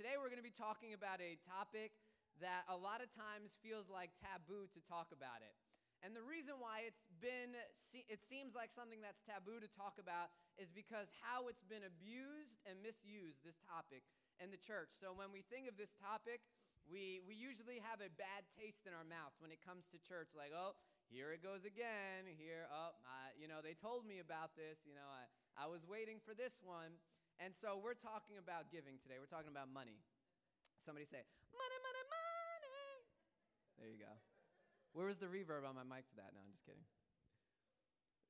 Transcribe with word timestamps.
today 0.00 0.16
we're 0.16 0.32
going 0.32 0.40
to 0.40 0.48
be 0.48 0.56
talking 0.56 0.96
about 0.96 1.20
a 1.20 1.36
topic 1.44 1.92
that 2.40 2.64
a 2.72 2.78
lot 2.80 3.04
of 3.04 3.12
times 3.12 3.52
feels 3.60 3.92
like 3.92 4.08
taboo 4.16 4.64
to 4.72 4.80
talk 4.88 5.12
about 5.12 5.44
it. 5.44 5.52
And 6.00 6.16
the 6.16 6.24
reason 6.24 6.56
why 6.56 6.88
it's 6.88 7.04
been, 7.20 7.52
it 8.08 8.24
seems 8.24 8.56
like 8.56 8.72
something 8.72 9.04
that's 9.04 9.20
taboo 9.28 9.60
to 9.60 9.68
talk 9.68 10.00
about 10.00 10.32
is 10.56 10.72
because 10.72 11.12
how 11.20 11.52
it's 11.52 11.60
been 11.68 11.84
abused 11.84 12.56
and 12.64 12.80
misused, 12.80 13.44
this 13.44 13.60
topic, 13.60 14.00
in 14.40 14.48
the 14.48 14.56
church. 14.56 14.96
So 14.96 15.12
when 15.12 15.36
we 15.36 15.44
think 15.52 15.68
of 15.68 15.76
this 15.76 15.92
topic, 16.00 16.40
we, 16.88 17.20
we 17.28 17.36
usually 17.36 17.76
have 17.84 18.00
a 18.00 18.08
bad 18.16 18.48
taste 18.56 18.88
in 18.88 18.96
our 18.96 19.04
mouth 19.04 19.36
when 19.36 19.52
it 19.52 19.60
comes 19.60 19.84
to 19.92 20.00
church. 20.00 20.32
Like, 20.32 20.56
oh, 20.56 20.80
here 21.12 21.36
it 21.36 21.44
goes 21.44 21.68
again. 21.68 22.24
Here, 22.24 22.72
oh, 22.72 22.96
uh, 23.04 23.30
you 23.36 23.52
know, 23.52 23.60
they 23.60 23.76
told 23.76 24.08
me 24.08 24.24
about 24.24 24.56
this. 24.56 24.80
You 24.88 24.96
know, 24.96 25.12
I, 25.12 25.28
I 25.60 25.68
was 25.68 25.84
waiting 25.84 26.24
for 26.24 26.32
this 26.32 26.56
one. 26.64 26.96
And 27.40 27.56
so 27.56 27.80
we're 27.80 27.96
talking 27.96 28.36
about 28.36 28.68
giving 28.68 29.00
today. 29.00 29.16
We're 29.16 29.32
talking 29.32 29.48
about 29.48 29.72
money. 29.72 29.96
Somebody 30.84 31.08
say, 31.08 31.24
money, 31.56 31.78
money, 31.80 32.04
money. 32.04 32.92
There 33.80 33.88
you 33.88 33.96
go. 33.96 34.12
Where 34.92 35.08
was 35.08 35.16
the 35.16 35.24
reverb 35.24 35.64
on 35.64 35.72
my 35.72 35.88
mic 35.88 36.04
for 36.04 36.20
that? 36.20 36.36
No, 36.36 36.44
I'm 36.44 36.52
just 36.52 36.68
kidding. 36.68 36.84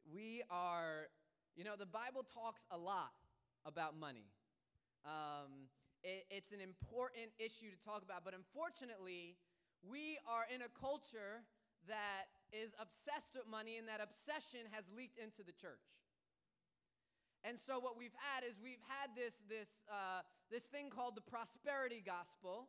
We 0.07 0.47
are, 0.47 1.11
you 1.59 1.67
know, 1.67 1.75
the 1.75 1.91
Bible 1.91 2.23
talks 2.23 2.63
a 2.71 2.79
lot 2.79 3.11
about 3.67 3.99
money. 3.99 4.31
Um, 5.03 5.67
it, 6.07 6.31
it's 6.31 6.55
an 6.55 6.63
important 6.63 7.35
issue 7.43 7.67
to 7.75 7.79
talk 7.83 8.07
about, 8.07 8.23
but 8.23 8.39
unfortunately, 8.39 9.35
we 9.83 10.23
are 10.23 10.47
in 10.47 10.63
a 10.63 10.71
culture 10.71 11.43
that 11.91 12.31
is 12.55 12.71
obsessed 12.79 13.35
with 13.35 13.51
money, 13.51 13.75
and 13.75 13.91
that 13.91 13.99
obsession 13.99 14.71
has 14.71 14.87
leaked 14.95 15.19
into 15.19 15.43
the 15.43 15.57
church. 15.57 15.83
And 17.45 17.59
so, 17.59 17.81
what 17.81 17.97
we've 17.97 18.17
had 18.21 18.45
is 18.45 18.61
we've 18.61 18.85
had 18.85 19.17
this, 19.17 19.41
this, 19.49 19.81
uh, 19.89 20.21
this 20.51 20.65
thing 20.69 20.93
called 20.93 21.17
the 21.17 21.25
prosperity 21.25 22.05
gospel 22.05 22.69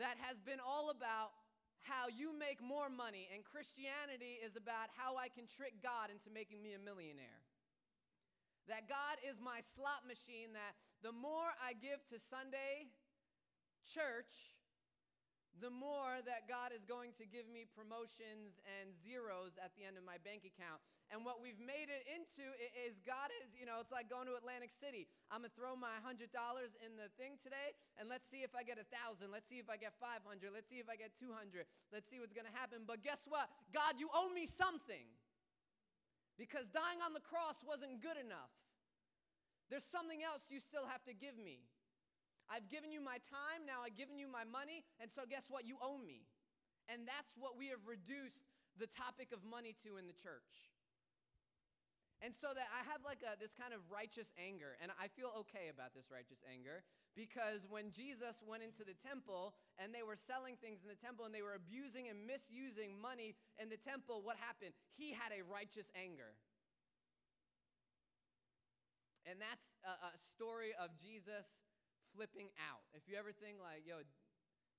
that 0.00 0.16
has 0.20 0.40
been 0.40 0.60
all 0.64 0.88
about 0.88 1.36
how 1.84 2.08
you 2.08 2.32
make 2.32 2.58
more 2.64 2.88
money, 2.88 3.28
and 3.30 3.44
Christianity 3.44 4.40
is 4.42 4.56
about 4.56 4.90
how 4.96 5.16
I 5.16 5.28
can 5.28 5.44
trick 5.46 5.78
God 5.84 6.10
into 6.10 6.32
making 6.32 6.64
me 6.64 6.72
a 6.72 6.80
millionaire. 6.80 7.44
That 8.66 8.88
God 8.88 9.22
is 9.22 9.38
my 9.38 9.62
slot 9.62 10.02
machine, 10.08 10.56
that 10.56 10.74
the 11.04 11.14
more 11.14 11.46
I 11.62 11.76
give 11.78 12.02
to 12.10 12.18
Sunday 12.18 12.90
church, 13.86 14.55
the 15.60 15.72
more 15.72 16.20
that 16.28 16.44
God 16.44 16.76
is 16.76 16.84
going 16.84 17.16
to 17.16 17.24
give 17.24 17.48
me 17.48 17.64
promotions 17.64 18.60
and 18.76 18.92
zeros 18.92 19.56
at 19.56 19.72
the 19.72 19.88
end 19.88 19.96
of 19.96 20.04
my 20.04 20.20
bank 20.20 20.44
account. 20.44 20.84
And 21.08 21.24
what 21.24 21.40
we've 21.40 21.60
made 21.62 21.88
it 21.88 22.04
into 22.10 22.44
is 22.84 22.98
God 23.06 23.32
is, 23.40 23.54
you 23.56 23.64
know, 23.64 23.80
it's 23.80 23.94
like 23.94 24.10
going 24.12 24.28
to 24.28 24.36
Atlantic 24.36 24.74
City. 24.74 25.08
I'm 25.32 25.40
going 25.40 25.54
to 25.54 25.56
throw 25.56 25.72
my 25.78 25.96
$100 26.04 26.28
in 26.82 26.98
the 26.98 27.08
thing 27.16 27.40
today, 27.40 27.72
and 27.96 28.10
let's 28.10 28.26
see 28.28 28.42
if 28.42 28.52
I 28.52 28.66
get 28.66 28.76
a 28.76 28.86
1000 28.90 29.30
Let's 29.32 29.48
see 29.48 29.62
if 29.62 29.70
I 29.70 29.78
get 29.78 29.96
500 29.96 30.20
Let's 30.52 30.68
see 30.68 30.82
if 30.82 30.90
I 30.90 30.98
get 30.98 31.14
200 31.16 31.64
Let's 31.94 32.10
see 32.10 32.18
what's 32.20 32.36
going 32.36 32.48
to 32.48 32.56
happen. 32.56 32.84
But 32.84 33.00
guess 33.06 33.24
what? 33.24 33.48
God, 33.72 33.96
you 33.96 34.12
owe 34.12 34.28
me 34.34 34.44
something. 34.44 35.06
Because 36.36 36.68
dying 36.68 37.00
on 37.00 37.16
the 37.16 37.24
cross 37.24 37.64
wasn't 37.64 38.04
good 38.04 38.20
enough. 38.20 38.52
There's 39.72 39.86
something 39.86 40.20
else 40.22 40.46
you 40.52 40.60
still 40.60 40.86
have 40.86 41.02
to 41.08 41.14
give 41.14 41.34
me. 41.40 41.64
I've 42.46 42.68
given 42.70 42.90
you 42.94 43.02
my 43.02 43.18
time, 43.26 43.66
now 43.66 43.82
I've 43.82 43.98
given 43.98 44.18
you 44.18 44.30
my 44.30 44.46
money, 44.46 44.86
and 45.02 45.10
so 45.10 45.26
guess 45.28 45.46
what? 45.50 45.66
You 45.66 45.76
owe 45.82 45.98
me. 45.98 46.26
And 46.86 47.02
that's 47.02 47.34
what 47.34 47.58
we 47.58 47.68
have 47.74 47.82
reduced 47.82 48.46
the 48.78 48.86
topic 48.86 49.34
of 49.34 49.42
money 49.42 49.74
to 49.82 49.98
in 49.98 50.06
the 50.06 50.14
church. 50.14 50.70
And 52.24 52.32
so 52.32 52.48
that 52.56 52.68
I 52.72 52.80
have 52.88 53.04
like 53.04 53.20
a, 53.20 53.36
this 53.36 53.52
kind 53.52 53.76
of 53.76 53.84
righteous 53.92 54.32
anger, 54.40 54.78
and 54.80 54.88
I 54.96 55.12
feel 55.12 55.36
okay 55.44 55.68
about 55.68 55.92
this 55.92 56.08
righteous 56.08 56.40
anger 56.48 56.80
because 57.12 57.68
when 57.68 57.92
Jesus 57.92 58.40
went 58.44 58.64
into 58.64 58.88
the 58.88 58.96
temple 59.04 59.52
and 59.76 59.92
they 59.92 60.04
were 60.04 60.16
selling 60.16 60.56
things 60.56 60.80
in 60.80 60.88
the 60.88 60.96
temple 60.96 61.28
and 61.28 61.32
they 61.32 61.44
were 61.44 61.56
abusing 61.56 62.08
and 62.08 62.24
misusing 62.24 62.96
money 62.96 63.36
in 63.60 63.68
the 63.68 63.80
temple, 63.80 64.24
what 64.24 64.40
happened? 64.40 64.72
He 64.96 65.12
had 65.12 65.32
a 65.32 65.44
righteous 65.44 65.88
anger. 65.92 66.36
And 69.28 69.36
that's 69.36 69.64
a, 69.84 70.12
a 70.12 70.16
story 70.16 70.72
of 70.76 70.92
Jesus 70.96 71.44
flipping 72.16 72.48
out. 72.56 72.80
If 72.96 73.04
you 73.04 73.20
ever 73.20 73.36
think 73.36 73.60
like, 73.60 73.84
yo, 73.84 74.00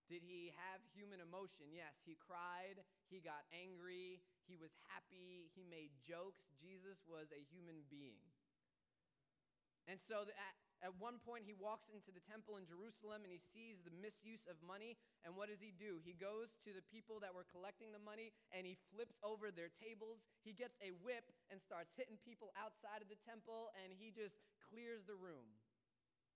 did 0.10 0.26
he 0.26 0.50
have 0.58 0.82
human 0.98 1.22
emotion? 1.22 1.70
Yes, 1.70 2.02
he 2.02 2.18
cried, 2.18 2.82
he 3.14 3.22
got 3.22 3.46
angry, 3.54 4.26
he 4.50 4.58
was 4.58 4.74
happy, 4.90 5.54
he 5.54 5.62
made 5.62 5.94
jokes. 6.02 6.50
Jesus 6.58 6.98
was 7.06 7.30
a 7.30 7.46
human 7.54 7.86
being. 7.94 8.26
And 9.88 10.02
so 10.04 10.28
at, 10.28 10.56
at 10.84 10.94
one 11.00 11.24
point, 11.24 11.48
he 11.48 11.56
walks 11.56 11.88
into 11.88 12.12
the 12.12 12.24
temple 12.28 12.60
in 12.60 12.68
Jerusalem 12.68 13.24
and 13.24 13.32
he 13.32 13.40
sees 13.40 13.80
the 13.84 13.96
misuse 14.04 14.44
of 14.48 14.60
money. 14.60 15.00
And 15.24 15.32
what 15.32 15.48
does 15.48 15.64
he 15.64 15.72
do? 15.72 16.04
He 16.04 16.12
goes 16.12 16.60
to 16.68 16.76
the 16.76 16.84
people 16.92 17.24
that 17.24 17.32
were 17.32 17.48
collecting 17.48 17.96
the 17.96 18.04
money 18.04 18.36
and 18.52 18.68
he 18.68 18.76
flips 18.92 19.16
over 19.24 19.48
their 19.48 19.72
tables. 19.72 20.28
He 20.44 20.52
gets 20.52 20.76
a 20.84 20.92
whip 21.00 21.24
and 21.48 21.64
starts 21.64 21.96
hitting 21.96 22.20
people 22.20 22.52
outside 22.60 23.00
of 23.00 23.08
the 23.08 23.20
temple 23.24 23.72
and 23.80 23.96
he 23.96 24.12
just 24.12 24.40
clears 24.68 25.08
the 25.08 25.16
room 25.16 25.56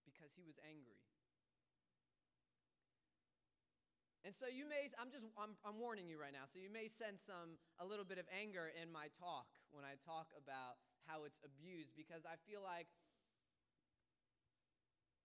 because 0.05 0.31
he 0.35 0.43
was 0.43 0.57
angry. 0.65 0.99
And 4.21 4.37
so 4.37 4.45
you 4.45 4.69
may, 4.69 4.93
I'm 5.01 5.09
just, 5.09 5.25
I'm, 5.33 5.57
I'm 5.65 5.81
warning 5.81 6.05
you 6.05 6.21
right 6.21 6.33
now. 6.33 6.45
So 6.45 6.61
you 6.61 6.69
may 6.69 6.85
sense 6.85 7.25
some, 7.25 7.57
a 7.81 7.85
little 7.85 8.05
bit 8.05 8.21
of 8.21 8.29
anger 8.29 8.69
in 8.77 8.93
my 8.93 9.09
talk 9.17 9.49
when 9.73 9.81
I 9.81 9.97
talk 10.05 10.29
about 10.37 10.77
how 11.09 11.25
it's 11.25 11.41
abused 11.41 11.97
because 11.97 12.21
I 12.21 12.37
feel 12.45 12.61
like 12.61 12.85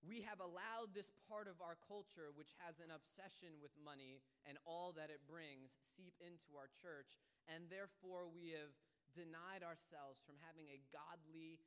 we 0.01 0.25
have 0.25 0.41
allowed 0.41 0.95
this 0.97 1.13
part 1.29 1.51
of 1.51 1.61
our 1.61 1.77
culture, 1.85 2.33
which 2.33 2.55
has 2.63 2.79
an 2.79 2.95
obsession 2.95 3.59
with 3.61 3.75
money 3.77 4.23
and 4.49 4.57
all 4.65 4.95
that 4.97 5.11
it 5.11 5.21
brings, 5.27 5.75
seep 5.99 6.15
into 6.23 6.55
our 6.57 6.71
church. 6.79 7.19
And 7.51 7.67
therefore, 7.69 8.31
we 8.31 8.55
have 8.55 8.73
denied 9.13 9.67
ourselves 9.67 10.23
from 10.23 10.39
having 10.47 10.71
a 10.71 10.79
godly, 10.95 11.59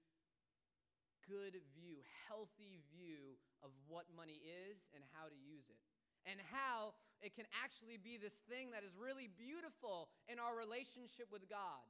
good 1.29 1.61
view, 1.77 2.01
healthy 2.25 2.81
view 2.89 3.37
of 3.61 3.69
what 3.85 4.09
money 4.09 4.41
is 4.41 4.81
and 4.97 5.05
how 5.13 5.29
to 5.29 5.37
use 5.37 5.69
it 5.69 5.77
and 6.27 6.41
how 6.51 6.97
it 7.23 7.35
can 7.35 7.47
actually 7.55 7.99
be 7.99 8.19
this 8.19 8.35
thing 8.47 8.71
that 8.75 8.83
is 8.83 8.95
really 8.95 9.29
beautiful 9.37 10.11
in 10.27 10.39
our 10.39 10.55
relationship 10.55 11.31
with 11.31 11.47
God. 11.47 11.85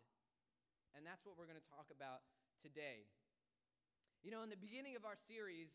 And 0.98 1.06
that's 1.06 1.22
what 1.26 1.38
we're 1.38 1.50
going 1.50 1.62
to 1.62 1.70
talk 1.72 1.90
about 1.94 2.26
today. 2.62 3.06
You 4.26 4.34
know, 4.34 4.44
in 4.44 4.52
the 4.52 4.60
beginning 4.60 4.98
of 4.98 5.06
our 5.06 5.16
series, 5.16 5.70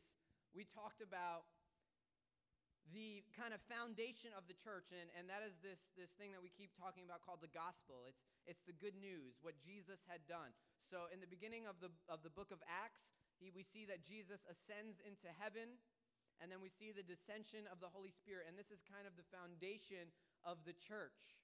we 0.52 0.66
talked 0.66 1.00
about 1.00 1.46
the 2.92 3.24
kind 3.32 3.56
of 3.56 3.64
foundation 3.64 4.28
of 4.36 4.44
the 4.44 4.52
church, 4.60 4.92
and, 4.92 5.08
and 5.16 5.24
that 5.32 5.40
is 5.40 5.56
this, 5.64 5.88
this 5.96 6.12
thing 6.20 6.36
that 6.36 6.44
we 6.44 6.52
keep 6.52 6.76
talking 6.76 7.08
about 7.08 7.24
called 7.24 7.40
the 7.40 7.50
gospel. 7.50 8.04
It's, 8.04 8.20
it's 8.44 8.60
the 8.68 8.76
good 8.76 8.92
news, 8.92 9.40
what 9.40 9.56
Jesus 9.64 10.04
had 10.04 10.20
done. 10.28 10.52
So, 10.84 11.08
in 11.08 11.24
the 11.24 11.30
beginning 11.30 11.64
of 11.64 11.80
the, 11.80 11.88
of 12.12 12.20
the 12.20 12.28
book 12.28 12.52
of 12.52 12.60
Acts, 12.68 13.08
he, 13.44 13.52
we 13.52 13.60
see 13.60 13.84
that 13.92 14.00
Jesus 14.00 14.48
ascends 14.48 14.96
into 15.04 15.28
heaven 15.36 15.76
and 16.40 16.48
then 16.48 16.64
we 16.64 16.72
see 16.72 16.90
the 16.90 17.04
dissension 17.04 17.68
of 17.68 17.78
the 17.78 17.92
Holy 17.92 18.10
Spirit. 18.10 18.48
And 18.48 18.56
this 18.56 18.72
is 18.72 18.80
kind 18.80 19.04
of 19.04 19.14
the 19.14 19.28
foundation 19.28 20.08
of 20.42 20.64
the 20.64 20.74
church, 20.74 21.36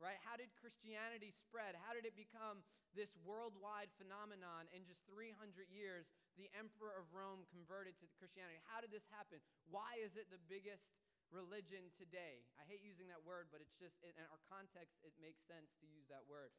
right? 0.00 0.16
How 0.22 0.38
did 0.38 0.54
Christianity 0.56 1.34
spread? 1.34 1.74
How 1.74 1.92
did 1.92 2.06
it 2.06 2.16
become 2.16 2.62
this 2.96 3.12
worldwide 3.26 3.92
phenomenon? 3.98 4.70
In 4.72 4.86
just 4.86 5.02
300 5.10 5.68
years, 5.68 6.08
the 6.38 6.48
emperor 6.54 6.94
of 6.94 7.10
Rome 7.10 7.44
converted 7.50 7.98
to 8.00 8.06
Christianity. 8.16 8.62
How 8.70 8.78
did 8.78 8.94
this 8.94 9.04
happen? 9.10 9.42
Why 9.68 9.98
is 9.98 10.14
it 10.14 10.30
the 10.32 10.40
biggest 10.48 10.96
religion 11.28 11.92
today? 11.98 12.46
I 12.56 12.64
hate 12.64 12.80
using 12.80 13.10
that 13.12 13.20
word, 13.20 13.52
but 13.52 13.60
it's 13.60 13.76
just, 13.76 14.00
in 14.00 14.14
our 14.32 14.40
context, 14.48 14.96
it 15.04 15.12
makes 15.20 15.44
sense 15.44 15.76
to 15.82 15.86
use 15.90 16.08
that 16.08 16.24
word. 16.24 16.54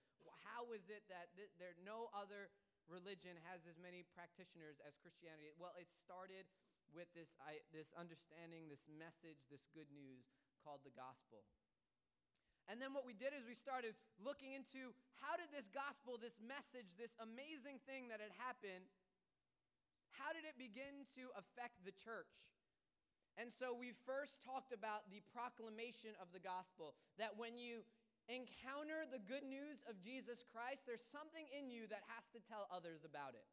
How 0.46 0.70
is 0.78 0.86
it 0.94 1.08
that 1.10 1.34
th- 1.34 1.52
there 1.58 1.74
no 1.82 2.14
other 2.14 2.54
religion 2.90 3.38
has 3.48 3.64
as 3.70 3.78
many 3.78 4.04
practitioners 4.18 4.82
as 4.84 4.98
Christianity? 5.00 5.54
Well, 5.56 5.78
it 5.78 5.88
started 5.94 6.50
with 6.92 7.08
this, 7.14 7.38
I, 7.46 7.62
this 7.70 7.94
understanding, 7.94 8.68
this 8.68 8.84
message, 8.90 9.38
this 9.54 9.70
good 9.72 9.90
news 9.94 10.26
called 10.66 10.82
the 10.82 10.94
gospel. 10.98 11.46
And 12.70 12.78
then 12.78 12.94
what 12.94 13.06
we 13.06 13.18
did 13.18 13.34
is 13.34 13.46
we 13.50 13.58
started 13.58 13.98
looking 14.22 14.54
into 14.54 14.94
how 15.18 15.34
did 15.38 15.50
this 15.50 15.66
gospel, 15.74 16.22
this 16.22 16.38
message, 16.38 16.86
this 17.02 17.18
amazing 17.18 17.82
thing 17.90 18.14
that 18.14 18.22
had 18.22 18.34
happened, 18.38 18.86
how 20.14 20.30
did 20.34 20.46
it 20.46 20.54
begin 20.58 21.10
to 21.18 21.34
affect 21.34 21.82
the 21.82 21.96
church? 21.98 22.30
And 23.42 23.50
so 23.50 23.72
we 23.72 23.96
first 24.04 24.44
talked 24.44 24.76
about 24.76 25.08
the 25.10 25.24
proclamation 25.32 26.12
of 26.20 26.30
the 26.30 26.44
gospel 26.44 26.94
that 27.16 27.40
when 27.40 27.56
you 27.56 27.88
encounter 28.30 29.10
the 29.10 29.20
good 29.26 29.44
news 29.44 29.82
of 29.90 29.98
Jesus 29.98 30.46
Christ, 30.46 30.86
there's 30.86 31.04
something 31.04 31.50
in 31.50 31.74
you 31.74 31.90
that 31.90 32.06
has 32.14 32.30
to 32.32 32.40
tell 32.46 32.70
others 32.70 33.02
about 33.02 33.34
it. 33.34 33.46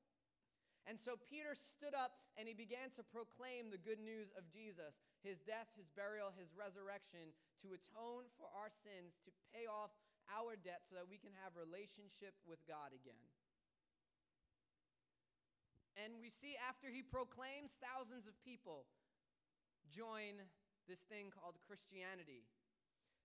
And 0.87 0.95
so 1.01 1.19
Peter 1.19 1.57
stood 1.59 1.99
up 1.99 2.15
and 2.39 2.47
he 2.47 2.55
began 2.55 2.95
to 2.95 3.03
proclaim 3.03 3.75
the 3.75 3.81
good 3.81 3.99
news 3.99 4.31
of 4.39 4.47
Jesus 4.47 5.01
his 5.27 5.43
death, 5.43 5.67
his 5.75 5.91
burial, 5.99 6.31
his 6.39 6.55
resurrection 6.55 7.35
to 7.59 7.75
atone 7.75 8.31
for 8.39 8.47
our 8.55 8.71
sins, 8.71 9.19
to 9.27 9.35
pay 9.51 9.67
off 9.67 9.91
our 10.31 10.55
debt 10.55 10.87
so 10.87 10.95
that 10.95 11.11
we 11.11 11.19
can 11.19 11.35
have 11.43 11.59
relationship 11.59 12.39
with 12.47 12.63
God 12.71 12.95
again. 12.95 13.27
And 15.99 16.23
we 16.23 16.31
see 16.31 16.55
after 16.63 16.87
he 16.87 17.03
proclaims, 17.03 17.75
thousands 17.83 18.31
of 18.31 18.39
people 18.47 18.87
join 19.91 20.39
this 20.87 21.03
thing 21.11 21.35
called 21.35 21.59
Christianity. 21.67 22.47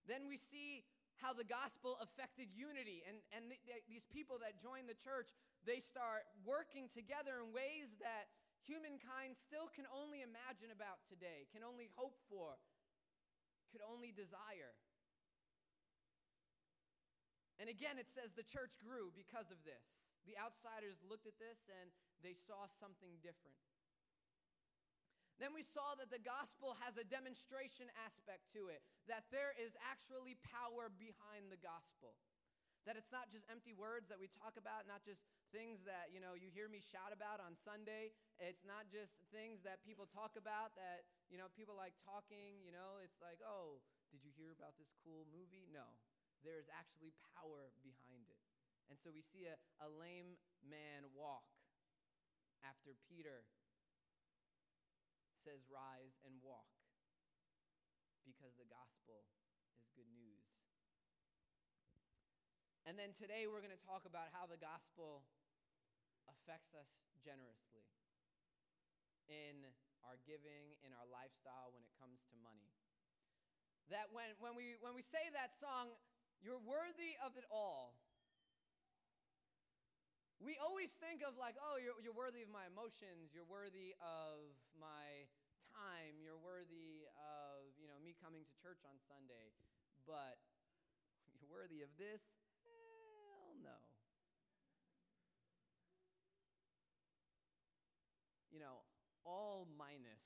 Then 0.09 0.25
we 0.25 0.41
see 0.41 0.81
how 1.21 1.37
the 1.37 1.45
gospel 1.45 2.01
affected 2.01 2.49
unity. 2.51 3.05
And, 3.05 3.21
and 3.31 3.53
th- 3.53 3.61
th- 3.63 3.85
these 3.85 4.05
people 4.09 4.41
that 4.41 4.57
join 4.57 4.89
the 4.89 4.97
church, 4.97 5.29
they 5.63 5.79
start 5.79 6.25
working 6.41 6.89
together 6.89 7.37
in 7.39 7.53
ways 7.53 7.93
that 8.01 8.33
humankind 8.65 9.37
still 9.37 9.69
can 9.69 9.85
only 9.93 10.25
imagine 10.25 10.73
about 10.73 11.05
today, 11.05 11.45
can 11.53 11.61
only 11.61 11.93
hope 11.93 12.17
for, 12.25 12.57
could 13.69 13.85
only 13.85 14.09
desire. 14.11 14.73
And 17.61 17.69
again, 17.69 18.01
it 18.01 18.09
says 18.09 18.33
the 18.33 18.45
church 18.45 18.73
grew 18.81 19.13
because 19.13 19.53
of 19.53 19.61
this. 19.61 20.01
The 20.25 20.33
outsiders 20.37 20.97
looked 21.05 21.29
at 21.29 21.37
this 21.37 21.69
and 21.69 21.93
they 22.25 22.33
saw 22.33 22.65
something 22.65 23.21
different. 23.21 23.57
Then 25.41 25.57
we 25.57 25.65
saw 25.65 25.97
that 25.97 26.13
the 26.13 26.21
gospel 26.21 26.77
has 26.85 27.01
a 27.01 27.05
demonstration 27.05 27.89
aspect 28.05 28.45
to 28.53 28.69
it, 28.69 28.85
that 29.09 29.25
there 29.33 29.57
is 29.57 29.73
actually 29.81 30.37
power 30.45 30.93
behind 30.93 31.49
the 31.49 31.57
gospel. 31.57 32.13
That 32.85 32.93
it's 32.93 33.09
not 33.09 33.33
just 33.33 33.45
empty 33.49 33.73
words 33.73 34.09
that 34.13 34.21
we 34.21 34.29
talk 34.29 34.57
about, 34.57 34.85
not 34.85 35.01
just 35.01 35.25
things 35.49 35.81
that, 35.85 36.13
you 36.13 36.21
know, 36.21 36.37
you 36.37 36.53
hear 36.53 36.69
me 36.69 36.81
shout 36.81 37.09
about 37.13 37.41
on 37.41 37.57
Sunday. 37.57 38.13
It's 38.37 38.65
not 38.65 38.89
just 38.89 39.17
things 39.33 39.65
that 39.65 39.81
people 39.81 40.05
talk 40.05 40.37
about 40.37 40.77
that, 40.77 41.05
you 41.29 41.37
know, 41.41 41.49
people 41.53 41.73
like 41.73 41.93
talking, 42.01 42.61
you 42.61 42.73
know, 42.73 43.01
it's 43.01 43.21
like, 43.21 43.37
"Oh, 43.41 43.81
did 44.09 44.25
you 44.25 44.33
hear 44.33 44.49
about 44.53 44.77
this 44.81 44.93
cool 45.05 45.29
movie?" 45.29 45.69
No. 45.69 45.85
There 46.41 46.57
is 46.57 46.65
actually 46.73 47.13
power 47.37 47.69
behind 47.85 48.25
it. 48.29 48.41
And 48.89 48.97
so 48.97 49.13
we 49.13 49.21
see 49.21 49.45
a, 49.45 49.57
a 49.85 49.89
lame 49.89 50.41
man 50.65 51.05
walk 51.13 51.45
after 52.65 52.97
Peter 53.05 53.45
says, 55.41 55.65
Rise 55.67 56.21
and 56.21 56.37
walk, 56.45 56.69
because 58.21 58.53
the 58.61 58.69
gospel 58.69 59.25
is 59.81 59.89
good 59.97 60.09
news. 60.13 60.45
And 62.85 62.97
then 62.97 63.13
today 63.13 63.45
we're 63.45 63.61
going 63.61 63.73
to 63.73 63.85
talk 63.85 64.05
about 64.09 64.33
how 64.33 64.49
the 64.49 64.57
gospel 64.57 65.25
affects 66.29 66.73
us 66.73 66.89
generously 67.21 67.85
in 69.29 69.65
our 70.05 70.17
giving, 70.25 70.77
in 70.81 70.93
our 70.93 71.05
lifestyle 71.09 71.73
when 71.73 71.85
it 71.85 71.93
comes 72.01 72.21
to 72.29 72.35
money. 72.41 72.73
That 73.93 74.09
when, 74.13 74.33
when, 74.41 74.57
we, 74.57 74.77
when 74.81 74.97
we 74.97 75.05
say 75.05 75.29
that 75.33 75.53
song, 75.57 75.93
you're 76.41 76.61
worthy 76.61 77.17
of 77.21 77.37
it 77.37 77.45
all, 77.53 77.97
we 80.51 80.59
always 80.59 80.91
think 80.99 81.23
of 81.23 81.39
like, 81.39 81.55
oh, 81.63 81.79
you're, 81.79 81.95
you're 82.03 82.11
worthy 82.11 82.43
of 82.43 82.51
my 82.51 82.67
emotions, 82.67 83.31
you're 83.31 83.47
worthy 83.47 83.95
of 84.03 84.51
my 84.75 85.23
time, 85.71 86.19
you're 86.19 86.35
worthy 86.43 87.07
of, 87.15 87.71
you 87.79 87.87
know, 87.87 87.95
me 88.03 88.19
coming 88.19 88.43
to 88.43 88.53
church 88.59 88.83
on 88.83 88.99
Sunday, 89.07 89.55
but 90.03 90.35
you're 91.39 91.47
worthy 91.47 91.79
of 91.87 91.91
this? 91.95 92.19
Hell 92.67 93.55
no. 93.63 93.79
You 98.51 98.59
know, 98.59 98.83
all 99.23 99.71
minus, 99.79 100.19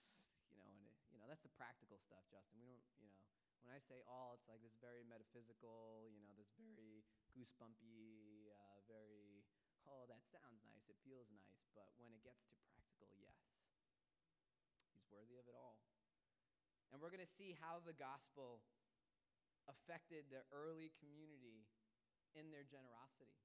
you 0.50 0.58
know, 0.58 0.66
and 0.74 0.82
it, 0.90 0.98
you 1.14 1.22
know, 1.22 1.30
that's 1.30 1.46
the 1.46 1.54
practical 1.54 2.02
stuff, 2.02 2.26
Justin. 2.34 2.58
We 2.58 2.66
don't, 2.66 2.82
you 2.98 3.06
know, 3.06 3.22
when 3.62 3.74
I 3.74 3.82
say 3.82 4.02
all, 4.10 4.34
it's 4.34 4.50
like 4.50 4.66
this 4.66 4.74
very 4.82 5.06
metaphysical, 5.06 6.10
you 6.10 6.26
know, 6.26 6.34
this 6.34 6.50
very 6.58 7.06
goosebumpy, 7.34 8.54
uh, 8.54 8.78
very 8.86 9.35
oh, 9.90 10.06
that 10.10 10.26
sounds 10.30 10.62
nice, 10.66 10.86
it 10.90 10.98
feels 11.06 11.30
nice, 11.34 11.66
but 11.74 11.90
when 12.02 12.14
it 12.14 12.22
gets 12.26 12.46
to 12.50 12.56
practical, 12.66 13.10
yes. 13.18 13.38
He's 14.94 15.06
worthy 15.12 15.38
of 15.38 15.46
it 15.50 15.58
all. 15.58 15.82
And 16.94 17.02
we're 17.02 17.12
going 17.12 17.26
to 17.26 17.30
see 17.30 17.58
how 17.60 17.84
the 17.84 17.98
gospel 17.98 18.64
affected 19.66 20.30
the 20.30 20.46
early 20.54 20.94
community 20.96 21.66
in 22.38 22.54
their 22.54 22.64
generosity, 22.64 23.42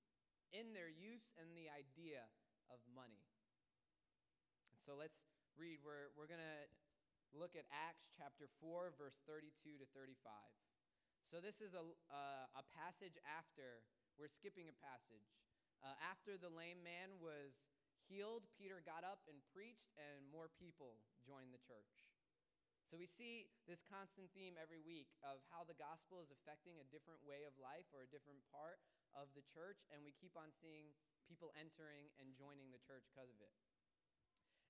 in 0.52 0.76
their 0.76 0.90
use 0.90 1.32
and 1.40 1.50
the 1.56 1.70
idea 1.72 2.28
of 2.68 2.78
money. 2.92 3.24
And 4.70 4.78
so 4.78 4.94
let's 4.94 5.24
read. 5.58 5.82
We're, 5.82 6.12
we're 6.14 6.30
going 6.30 6.42
to 6.42 6.60
look 7.34 7.54
at 7.54 7.66
Acts 7.70 8.10
chapter 8.10 8.50
4, 8.62 8.94
verse 8.98 9.18
32 9.26 9.78
to 9.78 9.86
35. 9.94 10.14
So 11.26 11.38
this 11.38 11.62
is 11.62 11.78
a, 11.78 11.84
uh, 12.10 12.46
a 12.58 12.64
passage 12.74 13.14
after, 13.22 13.86
we're 14.18 14.30
skipping 14.30 14.66
a 14.66 14.76
passage 14.82 15.30
uh, 15.80 15.96
after 16.04 16.36
the 16.36 16.52
lame 16.52 16.80
man 16.84 17.16
was 17.20 17.56
healed, 18.08 18.44
Peter 18.56 18.84
got 18.84 19.06
up 19.06 19.24
and 19.30 19.38
preached, 19.54 19.92
and 19.96 20.26
more 20.28 20.52
people 20.60 21.00
joined 21.24 21.52
the 21.52 21.62
church. 21.62 22.10
So 22.90 22.98
we 22.98 23.06
see 23.06 23.46
this 23.70 23.86
constant 23.86 24.34
theme 24.34 24.58
every 24.58 24.82
week 24.82 25.14
of 25.22 25.38
how 25.46 25.62
the 25.62 25.78
gospel 25.78 26.18
is 26.18 26.34
affecting 26.34 26.82
a 26.82 26.90
different 26.90 27.22
way 27.22 27.46
of 27.46 27.54
life 27.62 27.86
or 27.94 28.02
a 28.02 28.10
different 28.10 28.42
part 28.50 28.82
of 29.14 29.30
the 29.38 29.46
church, 29.46 29.86
and 29.94 30.02
we 30.02 30.10
keep 30.18 30.34
on 30.34 30.50
seeing 30.58 30.90
people 31.30 31.54
entering 31.54 32.10
and 32.18 32.34
joining 32.34 32.74
the 32.74 32.82
church 32.82 33.06
because 33.14 33.30
of 33.30 33.38
it. 33.38 33.54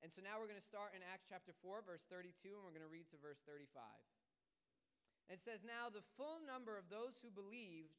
And 0.04 0.12
so 0.12 0.20
now 0.20 0.36
we're 0.36 0.48
going 0.48 0.60
to 0.60 0.64
start 0.64 0.92
in 0.92 1.00
Acts 1.04 1.28
chapter 1.28 1.56
4, 1.64 1.80
verse 1.84 2.04
32, 2.12 2.56
and 2.56 2.60
we're 2.60 2.76
going 2.76 2.84
to 2.84 2.92
read 2.92 3.08
to 3.12 3.20
verse 3.20 3.40
35. 3.48 3.84
And 5.28 5.36
it 5.36 5.44
says, 5.44 5.64
Now 5.64 5.92
the 5.92 6.04
full 6.16 6.44
number 6.44 6.76
of 6.76 6.88
those 6.92 7.20
who 7.20 7.32
believed 7.32 7.96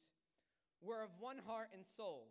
were 0.82 1.02
of 1.02 1.14
one 1.22 1.38
heart 1.42 1.70
and 1.70 1.82
soul. 1.82 2.30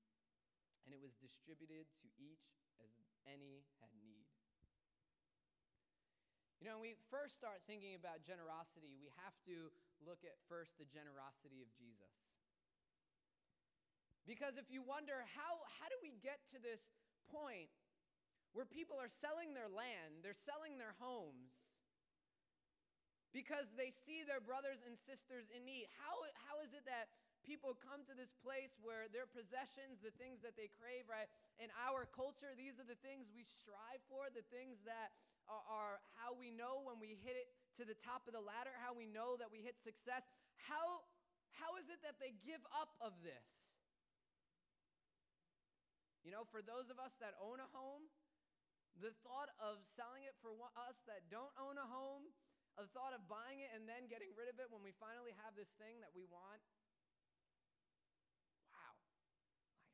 And 0.85 0.93
it 0.93 1.01
was 1.01 1.13
distributed 1.21 1.85
to 2.01 2.07
each 2.17 2.47
as 2.81 2.91
any 3.29 3.61
had 3.79 3.93
need. 4.01 4.25
You 6.61 6.69
know, 6.69 6.77
when 6.77 6.93
we 6.93 6.97
first 7.09 7.33
start 7.33 7.65
thinking 7.65 7.97
about 7.97 8.21
generosity, 8.21 8.93
we 9.01 9.09
have 9.25 9.33
to 9.49 9.73
look 10.05 10.21
at 10.21 10.37
first 10.45 10.77
the 10.77 10.85
generosity 10.85 11.65
of 11.65 11.69
Jesus. 11.73 12.13
Because 14.29 14.61
if 14.61 14.69
you 14.69 14.85
wonder, 14.85 15.25
how, 15.33 15.65
how 15.81 15.89
do 15.89 15.97
we 16.05 16.13
get 16.21 16.37
to 16.53 16.61
this 16.61 16.85
point 17.33 17.73
where 18.53 18.69
people 18.69 19.01
are 19.01 19.09
selling 19.09 19.57
their 19.57 19.69
land, 19.69 20.21
they're 20.21 20.37
selling 20.37 20.77
their 20.77 20.93
homes, 21.01 21.49
because 23.33 23.65
they 23.73 23.89
see 23.89 24.21
their 24.21 24.43
brothers 24.43 24.85
and 24.85 24.93
sisters 25.01 25.49
in 25.49 25.65
need? 25.65 25.89
How, 25.97 26.13
how 26.45 26.61
is 26.61 26.77
it 26.77 26.85
that 26.85 27.09
people 27.45 27.73
come 27.77 28.05
to 28.05 28.13
this 28.13 28.33
place 28.41 28.77
where 28.81 29.09
their 29.09 29.25
possessions, 29.25 30.01
the 30.01 30.13
things 30.15 30.41
that 30.45 30.53
they 30.53 30.69
crave, 30.69 31.09
right? 31.09 31.27
In 31.57 31.73
our 31.89 32.05
culture, 32.09 32.53
these 32.53 32.77
are 32.77 32.87
the 32.87 32.97
things 33.01 33.29
we 33.33 33.45
strive 33.45 34.01
for, 34.07 34.29
the 34.29 34.45
things 34.53 34.81
that 34.85 35.13
are, 35.49 35.65
are 35.65 35.95
how 36.21 36.37
we 36.37 36.53
know 36.53 36.85
when 36.85 37.01
we 37.01 37.17
hit 37.21 37.37
it 37.37 37.49
to 37.81 37.83
the 37.83 37.97
top 37.97 38.29
of 38.29 38.33
the 38.37 38.43
ladder, 38.43 38.73
how 38.77 38.93
we 38.93 39.09
know 39.09 39.37
that 39.41 39.49
we 39.49 39.61
hit 39.61 39.77
success. 39.81 40.25
How, 40.69 41.01
how 41.57 41.81
is 41.81 41.89
it 41.89 41.99
that 42.05 42.21
they 42.21 42.37
give 42.45 42.61
up 42.77 42.93
of 43.01 43.17
this? 43.25 43.49
You 46.21 46.29
know, 46.29 46.45
for 46.53 46.61
those 46.61 46.93
of 46.93 47.01
us 47.01 47.17
that 47.17 47.33
own 47.41 47.57
a 47.57 47.69
home, 47.73 48.05
the 49.01 49.09
thought 49.25 49.49
of 49.57 49.81
selling 49.97 50.21
it 50.29 50.37
for 50.45 50.53
us 50.77 51.01
that 51.09 51.25
don't 51.33 51.51
own 51.57 51.81
a 51.81 51.87
home, 51.89 52.29
the 52.77 52.85
thought 52.93 53.17
of 53.17 53.25
buying 53.25 53.65
it 53.65 53.73
and 53.73 53.89
then 53.89 54.05
getting 54.05 54.29
rid 54.37 54.45
of 54.45 54.61
it 54.61 54.69
when 54.69 54.85
we 54.85 54.93
finally 55.01 55.33
have 55.41 55.57
this 55.57 55.73
thing 55.81 55.97
that 56.05 56.13
we 56.13 56.21
want, 56.29 56.61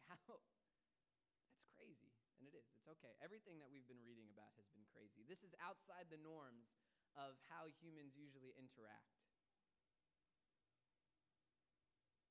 That's 0.08 1.76
crazy. 1.76 2.12
And 2.40 2.48
it 2.48 2.56
is. 2.56 2.68
It's 2.72 2.87
okay. 2.98 3.14
Everything 3.22 3.62
that 3.62 3.70
we've 3.70 3.86
been 3.86 4.02
reading 4.02 4.28
about 4.34 4.58
has 4.58 4.66
been 4.74 4.86
crazy. 4.90 5.22
This 5.30 5.46
is 5.46 5.54
outside 5.62 6.10
the 6.10 6.20
norms 6.20 6.74
of 7.14 7.38
how 7.50 7.70
humans 7.78 8.18
usually 8.18 8.54
interact. 8.58 9.14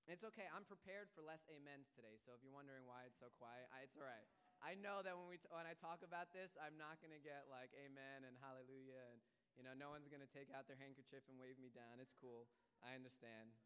It's 0.07 0.23
okay. 0.23 0.47
I'm 0.55 0.63
prepared 0.63 1.11
for 1.11 1.23
less 1.27 1.43
amens 1.51 1.91
today. 1.91 2.15
So 2.23 2.31
if 2.31 2.43
you're 2.43 2.55
wondering 2.55 2.87
why 2.87 3.11
it's 3.11 3.19
so 3.19 3.27
quiet, 3.43 3.67
I, 3.75 3.83
it's 3.83 3.99
all 3.99 4.07
right. 4.07 4.27
I 4.63 4.79
know 4.79 5.03
that 5.03 5.19
when 5.19 5.27
we 5.27 5.43
t- 5.43 5.51
when 5.51 5.67
I 5.67 5.75
talk 5.75 6.07
about 6.07 6.31
this, 6.31 6.55
I'm 6.55 6.79
not 6.79 7.03
going 7.03 7.11
to 7.11 7.23
get 7.23 7.51
like 7.51 7.75
amen 7.75 8.23
and 8.23 8.39
hallelujah 8.39 9.03
and 9.11 9.19
you 9.57 9.65
know, 9.65 9.73
no 9.73 9.89
one's 9.89 10.07
going 10.07 10.21
to 10.21 10.29
take 10.29 10.53
out 10.53 10.69
their 10.69 10.77
handkerchief 10.77 11.25
and 11.33 11.41
wave 11.41 11.57
me 11.57 11.73
down. 11.73 11.97
It's 11.97 12.13
cool. 12.21 12.45
I 12.85 12.93
understand. 12.93 13.57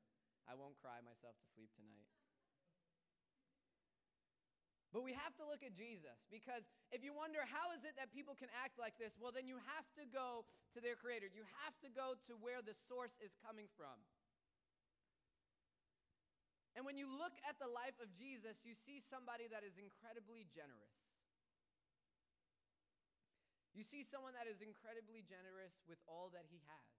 I 0.46 0.54
won't 0.54 0.78
cry 0.78 1.02
myself 1.02 1.34
to 1.42 1.46
sleep 1.50 1.74
tonight. 1.74 2.06
But 4.90 5.06
we 5.06 5.14
have 5.14 5.30
to 5.38 5.46
look 5.46 5.62
at 5.62 5.70
Jesus 5.70 6.18
because 6.34 6.66
if 6.90 7.06
you 7.06 7.14
wonder 7.14 7.46
how 7.46 7.70
is 7.78 7.86
it 7.86 7.94
that 7.94 8.10
people 8.10 8.34
can 8.34 8.50
act 8.58 8.74
like 8.74 8.98
this, 8.98 9.14
well, 9.22 9.30
then 9.30 9.46
you 9.46 9.62
have 9.70 9.86
to 9.94 10.02
go 10.10 10.42
to 10.74 10.78
their 10.82 10.98
creator. 10.98 11.30
You 11.30 11.46
have 11.62 11.78
to 11.86 11.88
go 11.94 12.18
to 12.26 12.32
where 12.42 12.58
the 12.58 12.74
source 12.90 13.14
is 13.22 13.30
coming 13.38 13.70
from. 13.78 13.94
And 16.74 16.82
when 16.82 16.98
you 16.98 17.06
look 17.06 17.34
at 17.46 17.58
the 17.62 17.70
life 17.70 17.98
of 18.02 18.10
Jesus, 18.14 18.62
you 18.66 18.74
see 18.74 18.98
somebody 18.98 19.46
that 19.50 19.62
is 19.62 19.78
incredibly 19.78 20.46
generous. 20.50 20.98
You 23.74 23.86
see 23.86 24.02
someone 24.02 24.34
that 24.34 24.50
is 24.50 24.58
incredibly 24.58 25.22
generous 25.22 25.78
with 25.86 26.02
all 26.10 26.34
that 26.34 26.50
he 26.50 26.58
has. 26.66 26.90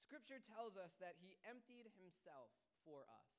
Scripture 0.00 0.40
tells 0.40 0.80
us 0.80 0.96
that 1.04 1.20
he 1.20 1.36
emptied 1.44 1.92
himself 2.00 2.48
for 2.84 3.04
us. 3.04 3.37